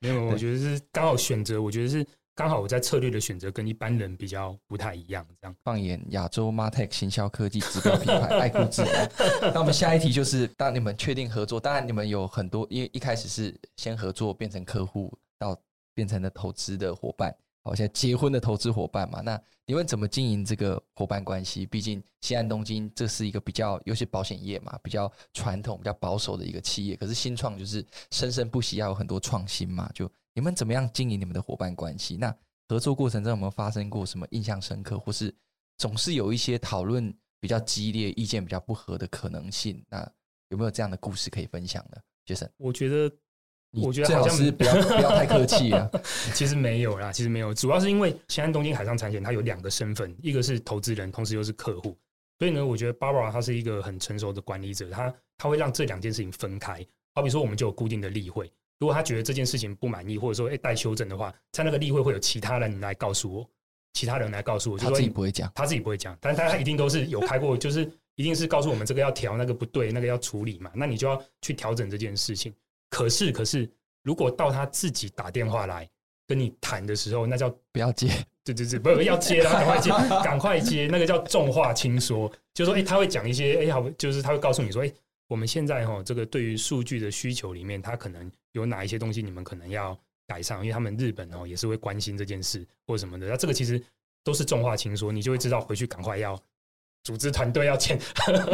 [0.00, 5.56] 没有，我觉得是刚好选择，我觉得是刚好我在策略的选择跟一般人比较不太一样，这样。
[5.62, 9.10] 放眼亚洲 Martech 行销科技指标品牌爱酷智能，
[9.54, 15.56] 那我们下一题就是，当你们确定合作，当然你们有很多，因为一开始是先合作变成客户，到
[15.94, 17.34] 变成了投资的伙伴。
[17.64, 21.64] 好，现在结婚的投资伙伴嘛，那你们怎么经营这个伙伴关系？
[21.64, 26.94] 毕竟西岸东京这是一个比较，尤其保险业嘛，比较传统、比较保守的一个企业。
[26.94, 29.90] 可是新创就是生生不息，要有很多创新嘛。
[29.94, 32.18] 就你们怎么样经营你们的伙伴关系？
[32.18, 32.36] 那
[32.68, 35.34] 合作过程中有没有发生过什么印象深刻，或是
[35.78, 37.10] 总是有一些讨论
[37.40, 39.82] 比较激烈、意见比较不合的可能性？
[39.88, 40.06] 那
[40.50, 41.96] 有没有这样的故事可以分享呢
[42.26, 43.10] 杰森我觉得。
[43.82, 45.88] 我觉得好像是不要不要太客气啊。
[46.34, 51.96] 其实没有啦，其实没有，主要是因为现在东京海上产险它有两个身份，一个是投资人，同时又是客户。
[52.38, 56.84] 所以呢，我觉得 Barbara 她是一个很成熟的管理者，她她会让这两件事情分开。
[57.14, 58.50] 好比说，我们就有固定的例会，
[58.80, 63.48] 如果他觉得这件事情不满意，或者说哎待修正的话，在那个例会会有其他人来告诉我，
[63.92, 72.52] 其他人来告诉我，他自己不会讲，他自己不会讲，但是他一定都是有开过，就是一定是告诉我们这个要调，那个不对，那个要处理嘛，那你就要去调整这件事情。
[72.94, 73.68] 可是，可是。
[74.04, 75.88] 如果到他自己打电话来
[76.26, 78.06] 跟你谈的时候，那叫不要接，
[78.44, 79.90] 对对对，不要接了，赶快接，
[80.22, 84.92] 赶快接，那个叫重话轻说，就是说，哎，他会讲一些，哎，好，就是他会告诉你说，哎，
[85.26, 93.82] 我们现在哈，这个对于数据的需求里面，他可能有哪一些东西，你们可能要改善，因为他们日本哦也是会关心这件事或什么的，那这个其实
[94.22, 96.38] 都是重话轻说，你就会知道回去赶快要
[97.04, 98.00] 组织团队要前，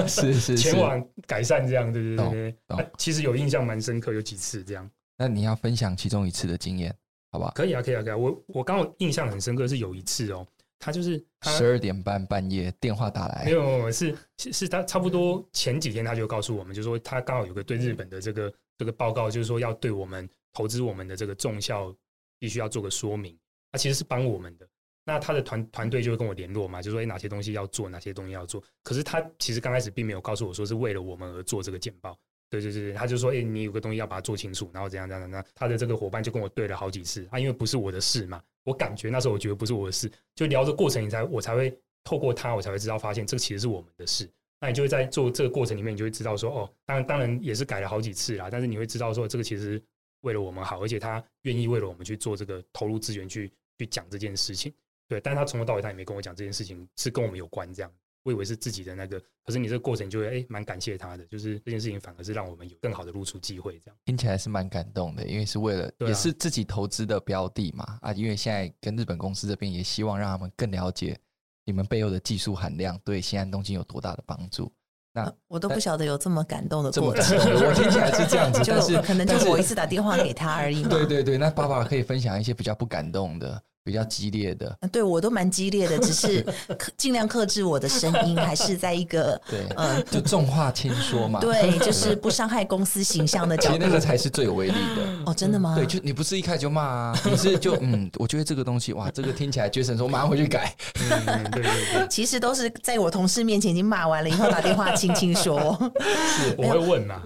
[0.09, 4.91] 是是前往改善这样，对对对对，其实有印象蛮深刻，有几次这样。
[5.17, 6.95] 那你要分享其中一次的经验，
[7.31, 7.53] 好不好？
[7.53, 8.17] 可以啊，可以啊，可以啊。
[8.17, 10.47] 我我刚好印象很深刻是有一次哦，
[10.81, 21.95] 他就是十二点半半夜电话打来，没有，没有，是是是他差不多前几天他就告诉我们，就是说他刚好有个对日本的这个这个报告，就是说要对我们投资我们的这个重效
[22.41, 23.39] 必须要做个说明，
[23.71, 24.67] 他其实是帮我们的。
[25.11, 28.63] 那他的团团队就会跟我联络嘛，就说哎，哪些东西要做，哪些东西要做。
[28.85, 32.17] 可是他其实刚开始并没有告诉我说是为了我们而做这个简报。
[32.49, 35.45] 对对对，他就说哎，你有个东西要把它做清楚，然后怎样怎样怎样。
[35.55, 44.29] 他的这个伙伴就跟我对了好几次，啊因为不是我的事嘛，我感觉那时候我觉得不是我的事，就聊的过程，你才我才会透过他，我才会知道发现这其实是我们的事。
[44.61, 49.83] 那你就会在做这个过程里面，你就会知道说哦，当然当然也是改了好几次啦，但是你会知道说这个其实
[50.23, 54.73] 为了我们好，而且他愿意为了我们去做这个投入资源去去讲这件事情。
[55.11, 57.91] 对，但是他从头到尾他也没跟我讲这件事情是跟我们有关，这样，
[58.23, 71.19] 我以为是自己的那个，可是你这个过程就会哎，蛮感谢他的，就是这件事情反而是让我们有更好的露出机会，这样听起来是蛮感动的，因为是为了也是自己投资的标的嘛啊，因为现在跟日本公司这边也希望让他们更了解
[71.65, 74.73] 你们背后的技术含量对新安东京有多大的帮助。
[75.13, 80.89] 那我都不晓得有这么感动的过程，我听起来是这样子， 但是可能就是我一次打电话给他而已嘛。
[80.95, 83.61] 对对对，那爸爸可以分享一些比较不感动的。
[83.83, 86.45] 比较激烈的，对我都蛮激烈的，只是
[86.97, 95.23] 尽量克制我的声音，还是在一个 对，嗯，就重话轻说嘛，对， 就是不伤害公司形象的角度，其实那个才是最有威力的。
[95.27, 95.75] 哦，真的吗？
[95.75, 100.75] 对，就你不是一开始就骂啊，你是就嗯，我觉得这个东西哇，这个听起来，Jason 说马上回去改。
[101.11, 105.77] 嗯，对对对，其实都是在我同事面前已经骂完了以后，打电话轻轻说。
[106.01, 107.23] 是，我会问呐。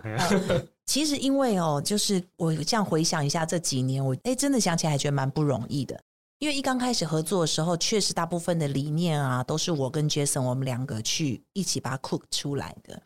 [0.87, 5.99] 其实因为哦，就是我这样回想一下这几年，我哎，真的想起来还觉得蛮不容易的。
[6.41, 13.01] 因为一刚开始合作的时候，确实大部分的理念啊，都是我跟 Jason 我们两个去一起把它 cook 出来的。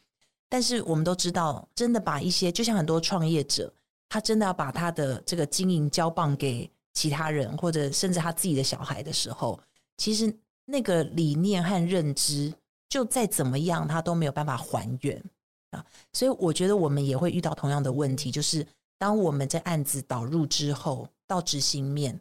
[0.49, 3.73] 但是我们都知道，真的把一些，就像很多创业者，
[4.09, 9.61] 他真的要把他的这个经营交棒给其他人，或者甚至他自己的小孩的时候，
[9.99, 12.53] 其实那个理念和认知，
[12.89, 15.23] 就再怎么样，他都没有办法还原
[15.71, 15.85] 啊。
[16.15, 18.67] 所以我觉得我们也会遇到同样的问题，就是
[18.99, 22.19] 当我们这案子导入之后，到执行面。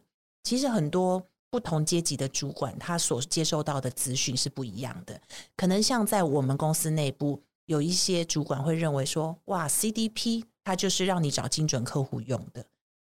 [0.48, 5.20] 其实很多不同阶级的主管，他所接受到的资讯是不一样的。
[5.54, 12.64] 可能像在我们公司内部，有一些主管会认为说：“哇，CDP 它就是让你找精准客户用的。”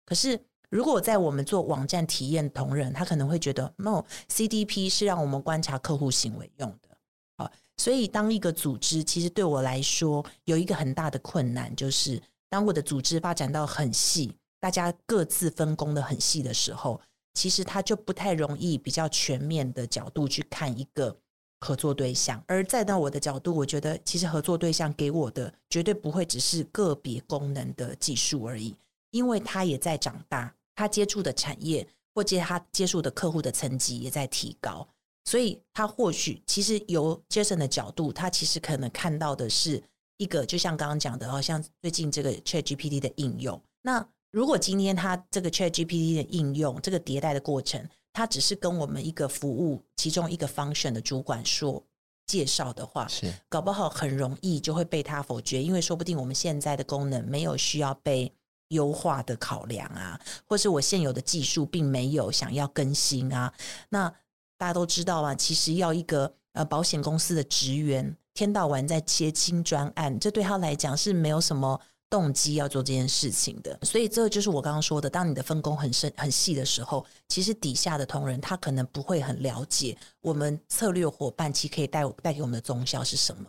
[0.03, 0.39] 可是
[0.71, 6.97] 如果在我们做网站体验同仁，他可能会觉得：“No，CDP 是让我们观察客户行为用的。”
[7.37, 12.19] 好，所以当一个组织，其实对我来说有一个很大的困难，就是
[12.49, 16.99] 当我的组织发展到很细，大家各自分工的很细的时候。
[17.37, 21.15] 其实他就不太容易比较全面的角度去看一个
[21.59, 28.75] 合作对象，而再到我的角度，我觉得其实合作对象给我的绝对不会只是个别功能的技术而已，
[29.11, 34.87] 因为他也在长大，他接触的产业或接他接触的客户的层级也在提高，
[35.25, 39.83] 所以他或许其实由 Jason 的角度，他其实可能看到的是
[40.17, 44.09] 一个，就像刚刚讲的，好像最近这个 ChatGPT 的应用，那。
[44.31, 51.83] 如果今天它这个 ChatGPT 的应用，这个迭代的过程，它只是跟我们一个服务其中一个 function 的主管说
[52.25, 58.31] 介绍的话，是搞不好很容易就会被他否决，因为说不定我们现在的功能没有需要被
[58.69, 63.53] 优化的考量啊，或是我现有的技术并没有想要更新啊。
[63.89, 64.09] 那
[64.57, 71.79] 大家都知道啊，其实要一个呃保险公司的职员天到晚在切新专案，这对他来讲是没有什么。
[72.09, 75.09] 动机要做这件事情的，所以这就是我刚刚说的。
[75.09, 83.45] 当你的分工很深很细的时候，其实底下的同仁他可能不会很了解我们策略伙伴其实可以带带给我们的综效是什么。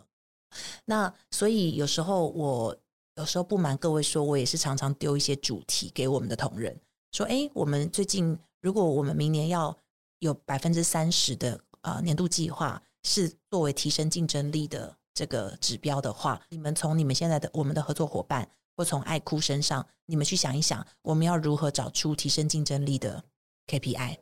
[0.83, 2.75] 那所以有时候我
[3.15, 6.77] 有时候不瞒各位说，我也是常常丢一些主题给我们的同仁，
[7.13, 9.77] 说：哎，我们最近如果我们明年要
[10.19, 14.98] 有百分之三十的呃年度计划是作为提升竞争力的。
[15.13, 23.23] 这个指标的话，你们从你们现在的我们的合作伙伴，或从爱哭身上，你们去想一想，我们要如何找出提升竞争力的
[23.67, 24.17] KPI，然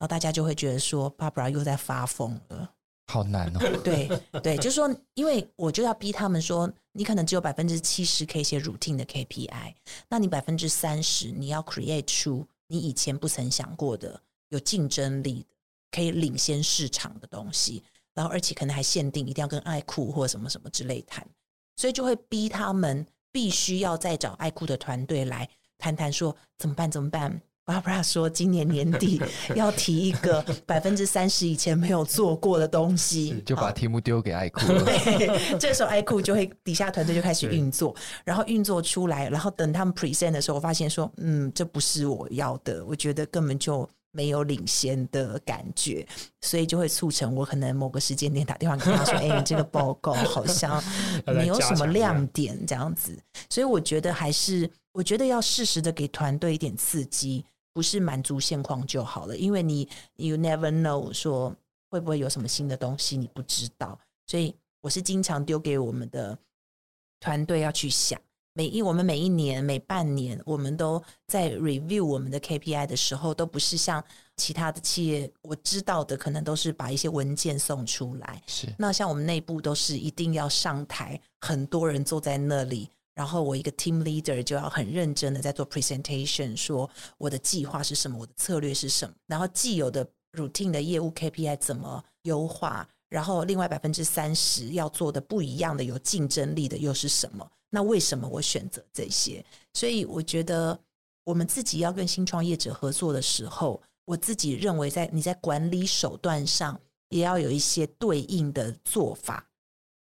[0.00, 2.72] 后大家就会觉得说，Barbara 又在发疯了，
[3.06, 3.80] 好难哦。
[3.84, 4.08] 对
[4.42, 9.74] 对，就是说，因为我就要逼他们说，你可能只有百分之七十可以写 routine 的 KPI，
[10.08, 15.56] 那你百分之三十你要 create 出你以前不曾想过的有竞争力的、
[15.90, 17.82] 可以领先市场的东西。
[18.18, 21.24] 然后，而且可能还限定一定要跟爱酷或什么什么之类谈，
[21.76, 25.48] 所以就会逼他们必须要再找爱酷的团队来
[25.78, 26.90] 谈谈，说怎么办？
[26.90, 29.22] 怎么办？Barbara 说，今年年底
[29.54, 34.62] 要提一个百分之三十以前没有做过的东西，就把题目丢给爱酷
[35.60, 37.94] 这时候爱酷就会底下团队就开始运作，
[38.24, 43.88] 然后运作出来，然后等他们 present 的时候，我发现说，嗯，这不是我要的，我觉得根本就。
[44.10, 46.06] 没有领先的感觉，
[46.40, 50.82] 所以就会促成我可能某个时间点打电话跟他说：“哎，你这个报告好像
[51.26, 53.16] 没有什么亮点，这样子。”
[53.50, 61.54] 所以我觉得还是我觉得要适时的给团队一点刺激，不是满足现况就好了，因为你 you never know 说
[61.90, 66.36] 会不会有什么新的东西，你不知道，所以我是经常丢给我们的
[67.20, 68.20] 团队要去想。
[68.58, 74.02] 每一我们每一年每半年，我们都在 review 我们的 KPI 的时候，都不是像
[74.36, 78.42] 其他的企业，我知道的可能都是把一些文件送出来。
[78.48, 97.50] 是，那像我们内部都是一定要上台，很多人坐在那里，然后我一个 team leader 就要很认真的在做 presentation，说我的计划是什么，我的策略是什么，然后既有的 routine 的业务 KPI 怎么优化，然后另外百分之三十要做的不一样的、有竞争力的又是什么？
[97.70, 99.44] 那为什么我选择这些？
[99.74, 100.78] 所以我觉得
[101.24, 106.80] 我们自己要跟新创业者合作的时候，我自己认为在你在管理手段上
[107.10, 109.46] 也要有一些对应的做法，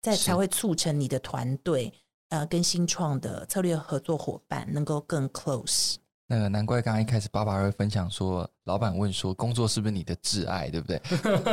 [0.02, 1.92] 在才会促成你的团队
[2.30, 5.96] 呃跟新创的策略合作伙伴能够更 close。
[6.28, 11.00] 那个难怪刚刚一开始爸爸会分享说，老板问说工作是不是你的挚爱，对不对？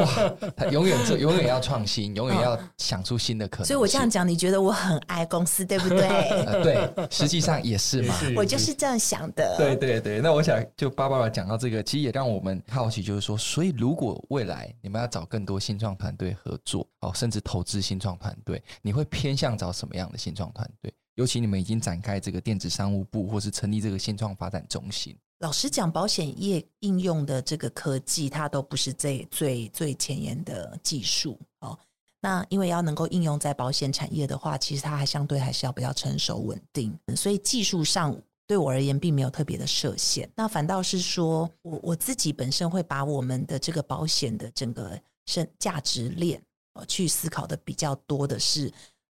[0.00, 3.66] 哇，他永远做，永远要创新，永远要想出新的可能。
[3.66, 6.08] 所以我这样讲，你觉得我很爱公司，对不对？
[6.46, 8.14] 呃、对，实际上也是嘛。
[8.34, 9.54] 我就是这样想的。
[9.58, 20.90] 对对对，那我想就芭芭拉讲到这个，其实也让我们好奇，就是说，所以如果未来你们要找更多新创团队合作，哦，甚至投资新创团队，你会偏向找什么样的新创团队？
[21.16, 25.16] 尤其你们已经展开这个电子商务部，或是成立这个新创发展中心。
[25.40, 31.78] 老实讲，保险业应用的这个科技，它都不是最最最前沿的技术哦。
[32.20, 40.30] 那因为要能够应用在保险产业的话，其实它还相对还是要比较成熟稳定，所以技术上对我而言并没有特别的设限。
[40.36, 46.40] 那反倒是说我我自己本身会把我们的这个保险的整个生价值链
[46.86, 48.72] 去思考的比较多的是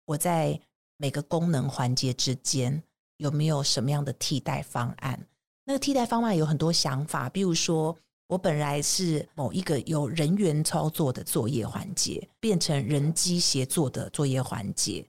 [0.05, 0.59] 我在。
[1.03, 2.81] 每个功能环节之间
[3.17, 5.27] 有没有什么样的替代方案？
[5.65, 7.93] 那个替代方案有很多想法，比如说
[8.27, 15.05] 我本来是某一个由人员操作的作业环节，变成人机协作的作业环节，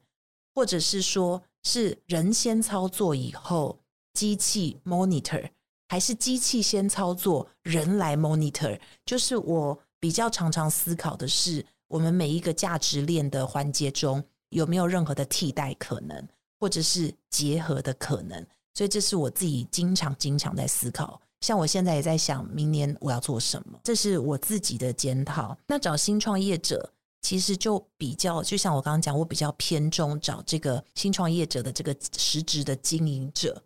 [0.52, 3.78] 或者是说是人先操作以后
[4.14, 5.48] 机器 monitor，
[5.86, 8.80] 还是机器先操作人来 monitor？
[9.06, 14.24] 就是我比较常常思考的是，我们每一个价值链的环节中。
[14.54, 16.26] 有没有任何的替代可能，
[16.60, 18.46] 或者是结合的可能？
[18.72, 21.20] 所以这是我自己经常经常在思考。
[21.40, 23.78] 像我现在也在想，明年我要做什么？
[23.82, 25.56] 这是我自己的检讨。
[25.66, 26.88] 那找新创业者，
[27.20, 33.60] 其实就比较，就像我刚刚讲，我比较偏重找这个新创业者的这个实质的经营者，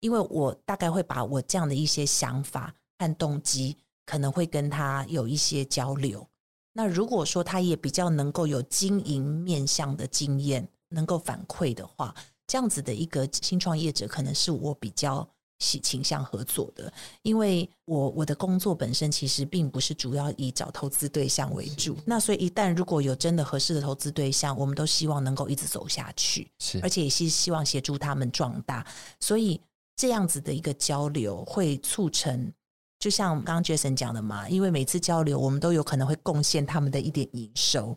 [0.00, 3.76] 因为我大概会把我这样的一些想法和动机，
[4.06, 6.26] 可能会跟他有一些交流。
[6.76, 12.14] 那如果说他也比较能够有经营面向的经验，能够反馈的话，
[12.46, 15.26] 这样子的一个新创业者，可能是我比较
[15.58, 16.92] 喜倾向合作的。
[17.22, 28.86] 因为我我的工作本身其实并不是主要以找投资对象为主，那所以一旦如果有真的合适的投资对象，我们都希望能够一直走下去，是，而且也是希望协助他们壮大。
[29.18, 29.58] 所以
[29.96, 32.52] 这样子的一个交流会促成。
[33.06, 37.96] 就像刚刚 Jason 讲的嘛，因为每次交流，我们都有可能会贡献他们的一点营收，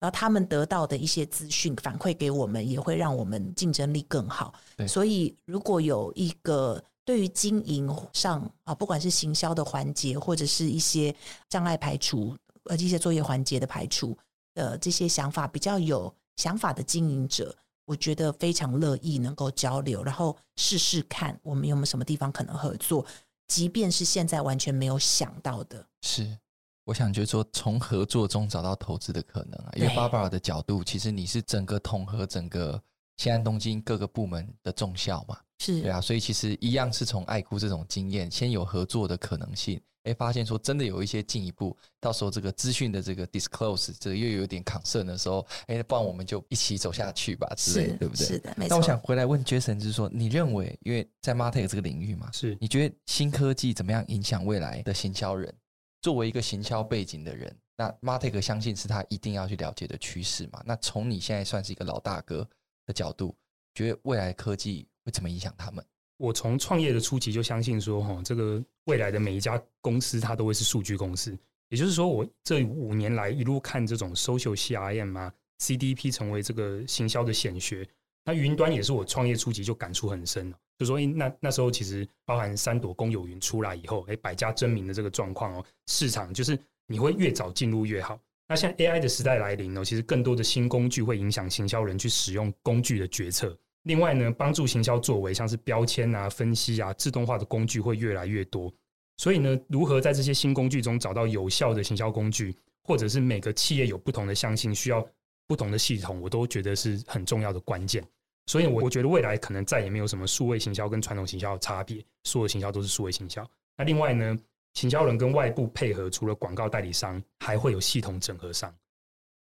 [0.00, 4.52] 然后他们得到的一些资讯反馈给我们，也会让我们竞争力更好。
[4.88, 11.14] 所以如果有一个对于经营上啊，不管是行销的环节，或者是一些
[11.48, 14.18] 障碍排除，呃，一些作业环节的排除
[14.54, 17.54] 的这些想法比较有想法的经营者，
[17.84, 23.06] 我觉得非常乐意能够交流，然后试试看我们有没有什么地方可能合作。
[23.48, 26.38] 即便是现在完全没有想到的，是
[26.84, 29.72] 我想就是说，从合作中找到投资的可能啊。
[29.74, 32.80] 因为芭芭拉的角度，其实你是整个统合整个
[33.16, 36.00] 新安东京各个部门的重效嘛，是对啊。
[36.00, 39.80] 所以其实一样是从爱哭这种经验，先有合作的可能性。
[40.08, 48.26] 哎，发现说真的有一些进一步，到时候这个资讯的这个 disclose 这个又有点 concern 的时候，哎，不然我们就一起走下去吧之类的，对不对？
[48.26, 48.70] 是的，没错。
[48.70, 55.54] 那我想回来问 Jason，就是说，你认为，因为在 Martech 这个领域嘛，是你觉得新科技怎么样影响未来的行销人？
[56.00, 60.62] 作为一个行销背景的人，那 Martech 相信是他一定要去了解的趋势嘛？
[60.64, 62.48] 那从你现在算是一个老大哥
[62.86, 63.36] 的角度，
[63.74, 65.84] 觉得未来科技会怎么影响他们？
[66.18, 71.36] 我从创业的初期就相信说，哈，这个未来的每一家公司它都会是数据公司。
[71.70, 77.88] 也就是说，我这五年来一路看这种 social CRM 啊，CDP 成为这个行销的显学。
[78.24, 80.52] 那云端也是我创业初期就感触很深。
[80.78, 88.18] 就说，那那时候其实包含三朵公有云出来以后，哎，百家争鸣的这个状况哦，市场就是你会越早进入越好。
[88.48, 93.56] 那现在 AI 的时代来临哦，其实更多的新工具会影响行销人去使用工具的决策。
[93.88, 98.70] 另外呢，帮助行销作为，像是标签啊、分析啊、自动化的工具会越来越多。
[99.16, 105.04] 所以呢，如何在这些新工具中找到有效的行销工具，或者是每个企业有不同的向性，需要
[105.46, 108.06] 不同的系统，我都觉得是很重要的关键。
[108.44, 113.42] 所以，我我觉得未来可能再也没有什么数位行销跟传统行销的差别，所有行销都是数位行销。
[113.74, 114.38] 那另外呢，
[114.74, 118.70] 行销人跟外部配合，除了广告代理商，还会有系统整合商。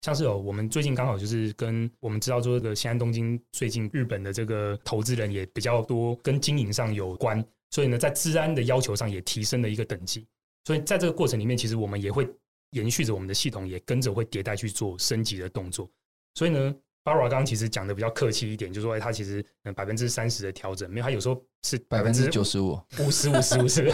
[0.05, 7.43] 像是有，我们最近刚好就是跟我们知道说，这个新安东京最近日本的这个投资人也比较多，跟经营上有关。
[7.71, 10.27] 所以呢，在治安的要求上也提升了一个等级。
[10.63, 12.29] 所以在这个过程里面，其实我们也会
[12.69, 15.89] 延续着我们的系统，也跟着会迭代去做升级的动作。
[16.35, 19.43] 所以呢，Barbara 刚刚其实讲的比较客气一点，就是说他其实
[19.75, 23.91] 百分之三十的调整，没有，他有时候是百分之九十五、五十五十五十。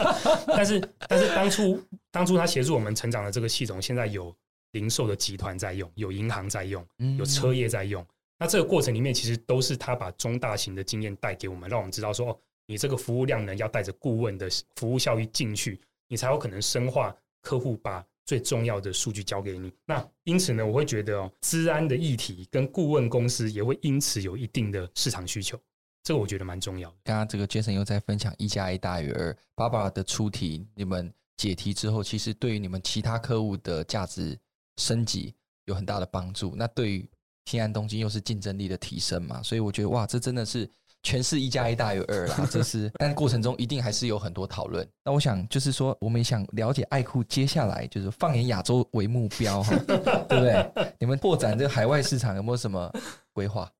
[0.46, 4.30] 但是，但是当初当初他协助我们成长的这个系统，现在有
[4.74, 6.86] 零售的集团在用，有银行在用，
[7.18, 8.06] 有车业在用。
[8.38, 12.38] 那这个过程里面，其实都是他把中大型的经验带给我们，让我们知道说。
[12.66, 19.70] 你这个服务量呢，要带着顾问的服务效益进去，你才有可能深化客户把最重要的数据交给你。
[19.84, 25.60] 那因此呢，我会觉得哦，资安的议题跟顾问公司也会因此有一定的市场需求，
[26.02, 26.96] 这个我觉得蛮重要的。
[27.04, 34.38] 刚刚这个 Jason 又在分享一加一大于二，Barbara 的出题，你们解题之后，其实对于你们其他客户的价值
[34.76, 35.34] 升级
[35.66, 36.54] 有很大的帮助。
[36.56, 37.08] 那对于
[37.46, 40.68] 新安东京又是竞争力的提升嘛，所以我觉得哇，这真的是。
[41.06, 44.88] 全是一加一大于二啦， 这是，但过程中一定还是有很多讨论。
[45.04, 50.94] 那我想就是说，我们也想了解爱酷接下来就是放眼亚洲为目标哈， 对不对？
[50.98, 52.90] 你们拓展这个海外市场有没有什么
[53.34, 53.70] 规划？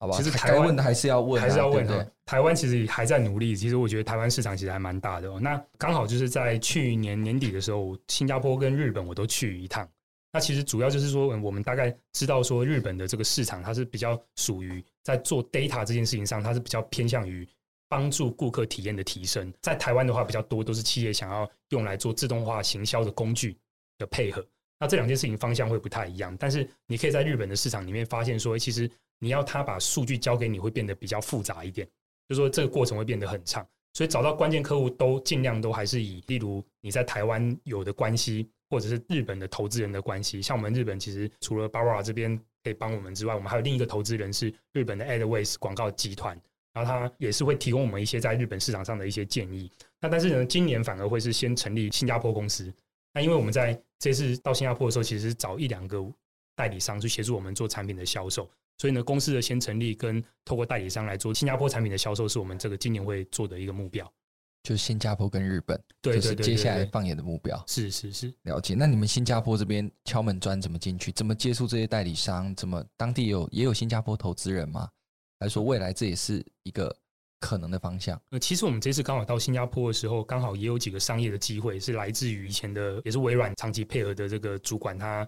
[0.00, 2.06] 好吧，其实该问的还是要问，还是要问的。
[2.26, 5.40] 台湾其实还在努力，其实我觉得台湾市场其实还蛮大的哦。
[5.40, 9.88] 那刚好就是在去年年底的时候，新加坡跟日本我都去一趟。
[10.32, 17.48] 那其实主要就是说，我们大概知道说，日本的这个市场它是比较属于在做 data 这件事情上，它是比较偏向于
[17.88, 19.52] 帮助顾客体验的提升。
[19.60, 23.58] 在台湾的话，比较多都是企业想要用来做自动化行销的工具
[23.98, 24.46] 的配合。
[24.78, 26.36] 那这两件事情方向会不太一样。
[26.38, 31.84] 但是你可以在日本的市场里面发现说，其实你要他把数据交给你会变得比较复杂一点，
[32.28, 33.66] 就是说这个过程会变得很长。
[33.94, 38.48] 所以找到关键客户都尽量都还是以，例如你在台湾有的关系。
[38.70, 46.40] 或者是日本的投资人的关系，像我们日本其实除了 Barra 这边可以帮我们之外，我们还有另一个投资人是日本的 Adways 广告集团，
[46.72, 49.70] 然后他也是会提供我们一些在日本市场上的一些建议。
[50.00, 52.72] 那但是呢，今年反而会是先成立新加坡公司。
[53.12, 56.00] 那因为我们在这次到新加坡的时候，其实找一两个
[56.54, 58.48] 代理商去协助我们做产品的销售，
[58.78, 64.10] 所以呢，公司的先成立跟透过代理商来做新加坡产品的销售，是我们这个今年会做的一个目标。
[64.62, 67.62] 就是新加坡跟日本，对，就是接下来放眼的目标。
[67.66, 68.74] 是是是，了解。
[68.74, 71.10] 那你们新加坡这边敲门砖怎么进去？
[71.12, 72.54] 怎么接触这些代理商？
[72.54, 74.88] 怎么当地有也有新加坡投资人吗？
[75.38, 76.94] 还是说未来这也是一个
[77.40, 78.20] 可能的方向？
[78.30, 85.26] 呃，其实我们这次刚好到新加坡的时候，刚好也有几个商业的机会，是来自于以前的也是微软长期配合的这个主管，他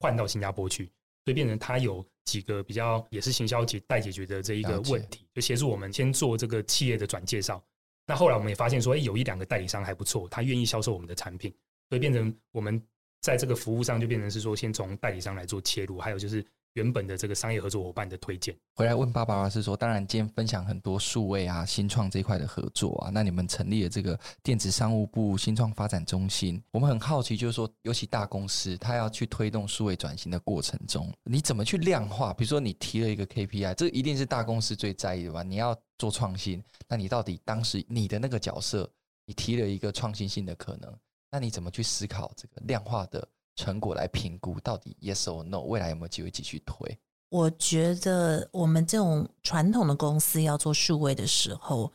[0.00, 0.86] 换到新加坡去，
[1.24, 7.64] 所以变成他有几个比较也是行销解待解决的这一个问题，就协助我们先做这个企业的转介绍。
[8.06, 11.54] 那后来我们也发现说，哎，有一两个代理商还不错，他愿意销售我们的产品，
[11.88, 12.82] 所以变成我们
[13.20, 16.44] 在这个服务上就变成是说，先从代理商来做切入，还有就是。
[16.74, 32.34] 原本的这个商业合作伙伴的推荐，回来问爸爸是说，当然今天分享很多数位啊、新创这一块的合作啊，那你们成立了这个电子商务部新创发展中心，我们很好奇，就是说，尤其大公司，它要去推动数位转型的过程中，你怎么去量化？
[32.34, 35.44] 比如说你提了一个 KPI，这一定是大公司最在意的吧？
[35.44, 38.90] 你要做创新，那你到底当时你的那个角色，
[39.26, 40.92] 你提了一个创新性的可能，
[41.30, 43.28] 那你怎么去思考这个量化的？
[43.56, 46.98] 成果来评估到底 yes or no，未来有没有机会继续推？
[47.30, 51.92] 我觉得我们这种传统的公司要做数位的时候，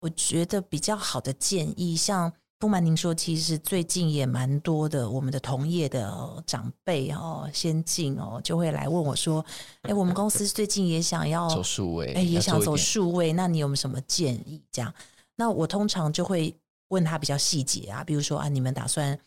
[0.00, 9.44] 我觉得比较好的建议，像不瞒您说，其实最近也蛮多的，我们的同业的长辈哦、先进哦，就会来问我说
[9.82, 14.94] ：“哎，我们公司最近也想要走数位，哎，也想走数位，那你有没有什么建议？”这样，
[15.36, 16.56] 那我通常就会
[16.88, 19.18] 问他比较细节啊，比如说啊，你们打算。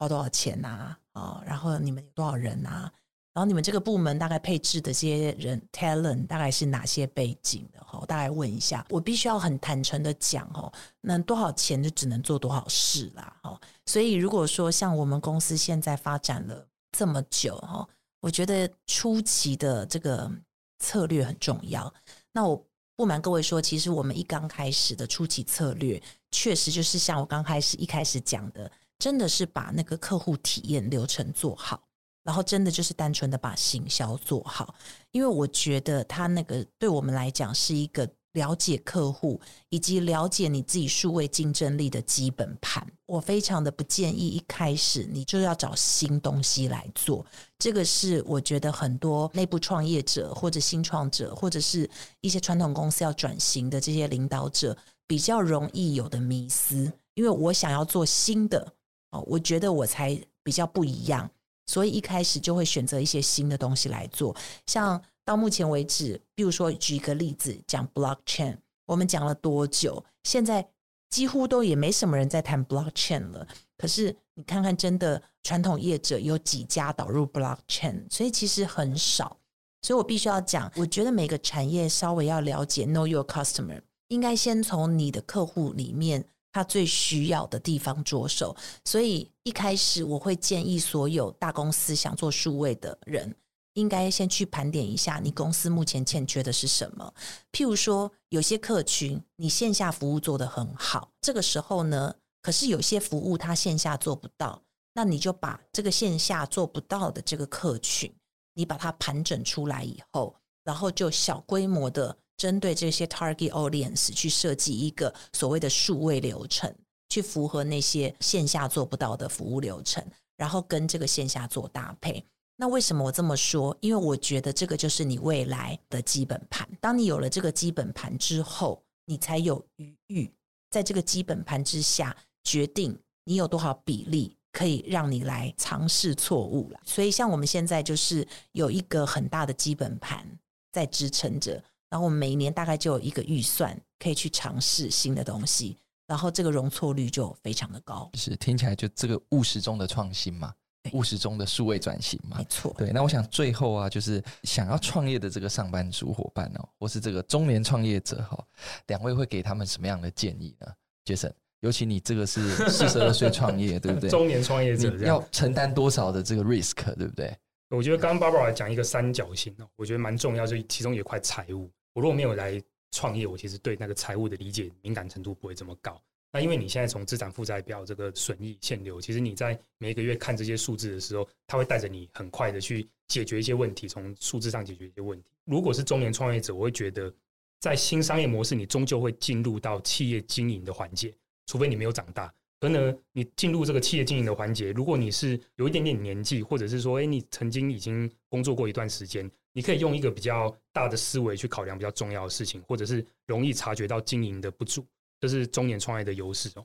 [0.00, 0.68] 花多少钱呐？
[0.68, 2.90] 啊、哦，然后你们有多少人啊？
[3.34, 7.78] 然后你们这个部门大概配置的这些人 talent 大概是哪些背景的？
[7.84, 8.84] 哈，我大概问一下。
[8.88, 10.72] 我必须要很坦诚的讲哦，
[11.02, 13.36] 那多少钱就只能做多少事啦。
[13.42, 17.86] 哦，所以如果说像我们公司现在发展了这么久哈，
[18.20, 20.30] 我觉得初期的这个
[20.78, 21.92] 策略很重要。
[22.32, 28.70] 那我不瞒各位说，其实我们一刚开始的初期策略，确实就是像我刚开始一开始讲的。
[29.00, 31.82] 真的是把那个客户体验流程做好，
[32.22, 34.74] 然后真的就是单纯的把行销做好，
[35.10, 39.40] 因为我觉得他那个对我们来讲是一个了解客户
[39.70, 42.86] 以及了解你自己数位竞争力的基本盘。
[43.06, 47.26] 我非常的不建议一开始你就要找新东西来做，
[47.58, 51.90] 这个是我觉得很多内部创业者或者新创者或者是
[52.20, 54.76] 一些传统公司要转型的这些领导者
[55.08, 56.92] 比较容易有的迷思。
[57.14, 58.72] 因为我想要做新的
[59.10, 61.30] 哦，我觉得我才比较不一样。
[61.66, 64.34] 所以一开始就会选择一些新的东西来做，
[64.66, 68.56] 像到目前为止，比如说举一个例子，讲 blockchain，
[68.86, 70.04] 我们讲了多久？
[70.24, 70.68] 现在
[71.10, 73.46] 几乎都也没什么人在谈 blockchain 了。
[73.78, 78.04] 可是你看看，真的传统业者有几家导入 blockchain？
[78.10, 79.36] 所以其实很少。
[79.82, 86.26] 所以我必须要讲，我觉得每个产业稍微要了解 know your customer，应该先从你的客户里面。
[86.52, 93.34] 他最需要的地方着手，所以一开始我会建议所有大公司想做数位的人，
[93.74, 97.14] 应该先去盘点一下你公司目前欠缺的是什么。
[97.52, 104.62] 譬如说，有些客群你线下服务做得很好，这个时候呢，可是有些服务他线下做不到，
[104.94, 108.12] 那你就把这个线下做不到的这个客群，
[108.54, 110.34] 你把它盘整出来以后，
[110.64, 112.16] 然后就小规模的。
[112.40, 116.74] 针对这些 target audience 去设计一个所谓的数位流程，
[117.10, 120.02] 去符合那些线下做不到的服务流程，
[120.38, 122.24] 然后跟这个线下做搭配。
[122.56, 123.76] 那为什么我这么说？
[123.82, 126.66] 因为我觉得这个就是你未来的基本盘。
[126.80, 130.32] 当你有了这个基本盘之后，你才有余裕
[130.70, 136.80] 在这个基本盘之下决定你有多少比例可以让你来尝试错误了。
[136.86, 140.26] 所以，像我们现在就是有一个很大的基本盘
[140.72, 141.62] 在支撑着。
[141.90, 145.76] 然后我们每一年大概就有一个预算可以去尝试新的东西，
[146.06, 148.08] 然后这个容错率就非常的高。
[148.14, 150.54] 是听起来就这个务实中的创新嘛，
[150.92, 152.72] 务实中的数位转型嘛，没错。
[152.78, 158.38] 对，那我想最后啊，就是想要创业的这个上班族伙伴哦，或是这个中年创业者哈，
[158.86, 160.66] 两位会给他们什么样的建议呢
[161.04, 164.08] ？Jason，尤其你这个是四十二岁创业，对不对？
[164.10, 167.36] 中年创业者要承担多少的这个 risk，对不对？
[167.70, 171.68] 我觉得刚刚 Barbara 讲一个三角形哦，我觉得蛮重要，就其中有一块财务。
[171.92, 172.62] 我如果没有来
[172.92, 176.00] 创业，我其实对那个财务的理解敏感程度不会这么高。
[176.32, 185.28] 那因为你现在从资产负债表这个损益现流，其实你在每个月看这些数字的时候，它会带着你很快的去解决一些问题，从数字上解决一些问题。
[185.44, 187.12] 如果是中年创业者，我会觉得
[187.58, 191.12] 在新商业模式，你终究会进入到企业经营的环节，
[191.46, 192.32] 除非你没有长大。
[192.60, 199.28] 可能你进入这个企业经营的环节，如果你是有一点点年纪，或者是说，哎，你曾经已经工作过一段时间。
[199.52, 204.86] 你可以用一个比较大的思维去考量比较重要的事情，或者是容易察觉到经营的不足，
[205.18, 206.64] 这是中年创业的优势哦。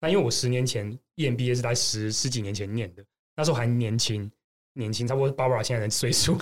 [0.00, 3.04] 那因为我十年前 EMBA 是在十十几年前念的，
[3.36, 4.28] 那时候还年轻，
[4.72, 6.36] 年轻，差不多 Barbara 现在的岁数，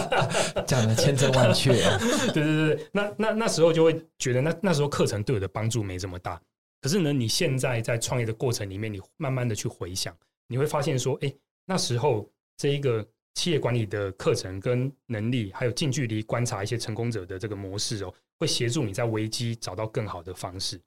[0.66, 1.70] 讲的千真万确。
[2.32, 6.40] 对对对，那那那时候就会觉得那那时候课程对我的帮助没这么大。
[6.80, 10.16] 可是呢，你现在在创业的过程里面，你慢慢的去回想，
[10.46, 11.32] 你会发现说，哎，
[11.66, 12.26] 那时候
[12.56, 13.06] 这一个。
[13.36, 20.80] 企业管理的课程跟能力，还有近距离观察一些成功者的这个模式哦，会协助你在危机找到更好的方式。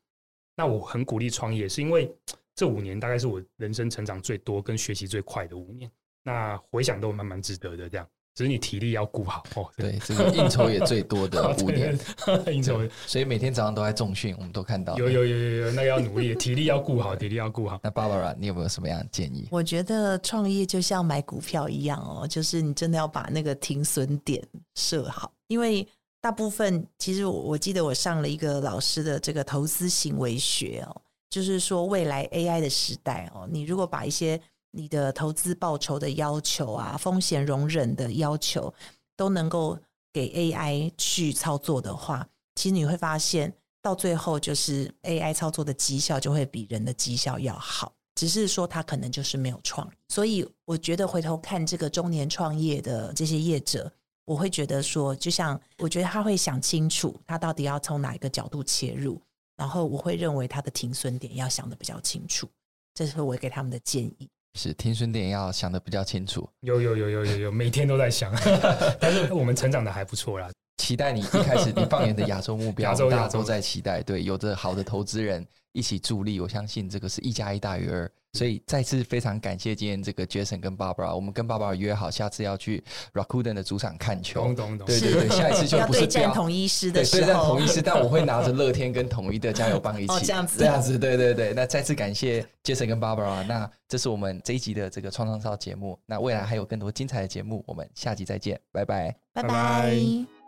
[0.56, 2.12] 那我很鼓励创业，是因为
[2.56, 5.90] 这五年大概是我人生成长最多跟学习最快的五年。
[6.24, 8.06] 那回想都蛮蛮值得的，这样。
[8.40, 9.70] 只是你体力要顾好哦。
[9.76, 12.00] 对，这个应酬也最多的 五年，
[12.48, 14.96] 应酬，所以每天早上都在重训，我们都看到。
[14.98, 17.78] 有有有有有，那个要努力， 体力要顾好，体力要顾好。
[17.84, 19.46] 那 Barbara，你有没有什么样的建议？
[19.52, 24.42] 我觉得创业就像买股票一样哦，就是你真的要把那个停损点
[24.76, 25.86] 设好，因为
[26.22, 34.40] 大部分其实我我记得我上了一个老师的这个投资行为学哦，就是说未来 AI 的时代哦，你如果把一些
[34.72, 38.74] 你的投资报酬的要求啊，风险容忍的要求，
[39.16, 39.78] 都能够
[40.14, 47.94] 给 AI 去操作的话，其实你会发现，到最后就是 AI 操作的绩效就会比人的绩效要好。
[48.16, 49.92] 只是说他可能就是没有创意。
[50.10, 53.90] 所以我觉得回头看这个中年创业的这些业者，
[54.26, 59.22] 我会觉得说，就像我觉得他会想清楚，他到底要从哪一个角度切入，
[59.56, 62.46] 然后我会认为他的停损点要想得比较清楚，
[62.94, 64.30] 这是我给他们的建议。
[64.60, 68.30] 是听顺点要想的比较清楚，有有有有有有，每天都在想，
[69.00, 70.50] 但是我们成长的还不错啦。
[70.78, 84.42] 期待你一开始你放眼的亚洲目标，大家都在期待，对，有着好的投资人一起助力，我相信这个是一加一大于二所以再次非常感谢今天这个 Jason 跟 Barbara，我们跟 Barbara 约好下次要去 Rakuten 的主场看球。
[84.42, 84.88] 懂懂懂。
[84.88, 90.14] 对对对，下一次就不是对战统一师的时候，对战统一师，但我会拿着乐天跟统一的加油棒一起。
[90.14, 91.54] 哦，这样子，这样子，对对对。
[91.54, 96.00] 那再次感谢 Jason 跟 Barbara，那这是我们这一集的这个创创烧节目。
[96.06, 100.39] 那未来还有更多精彩的节目，我们下集再见，拜拜，拜拜。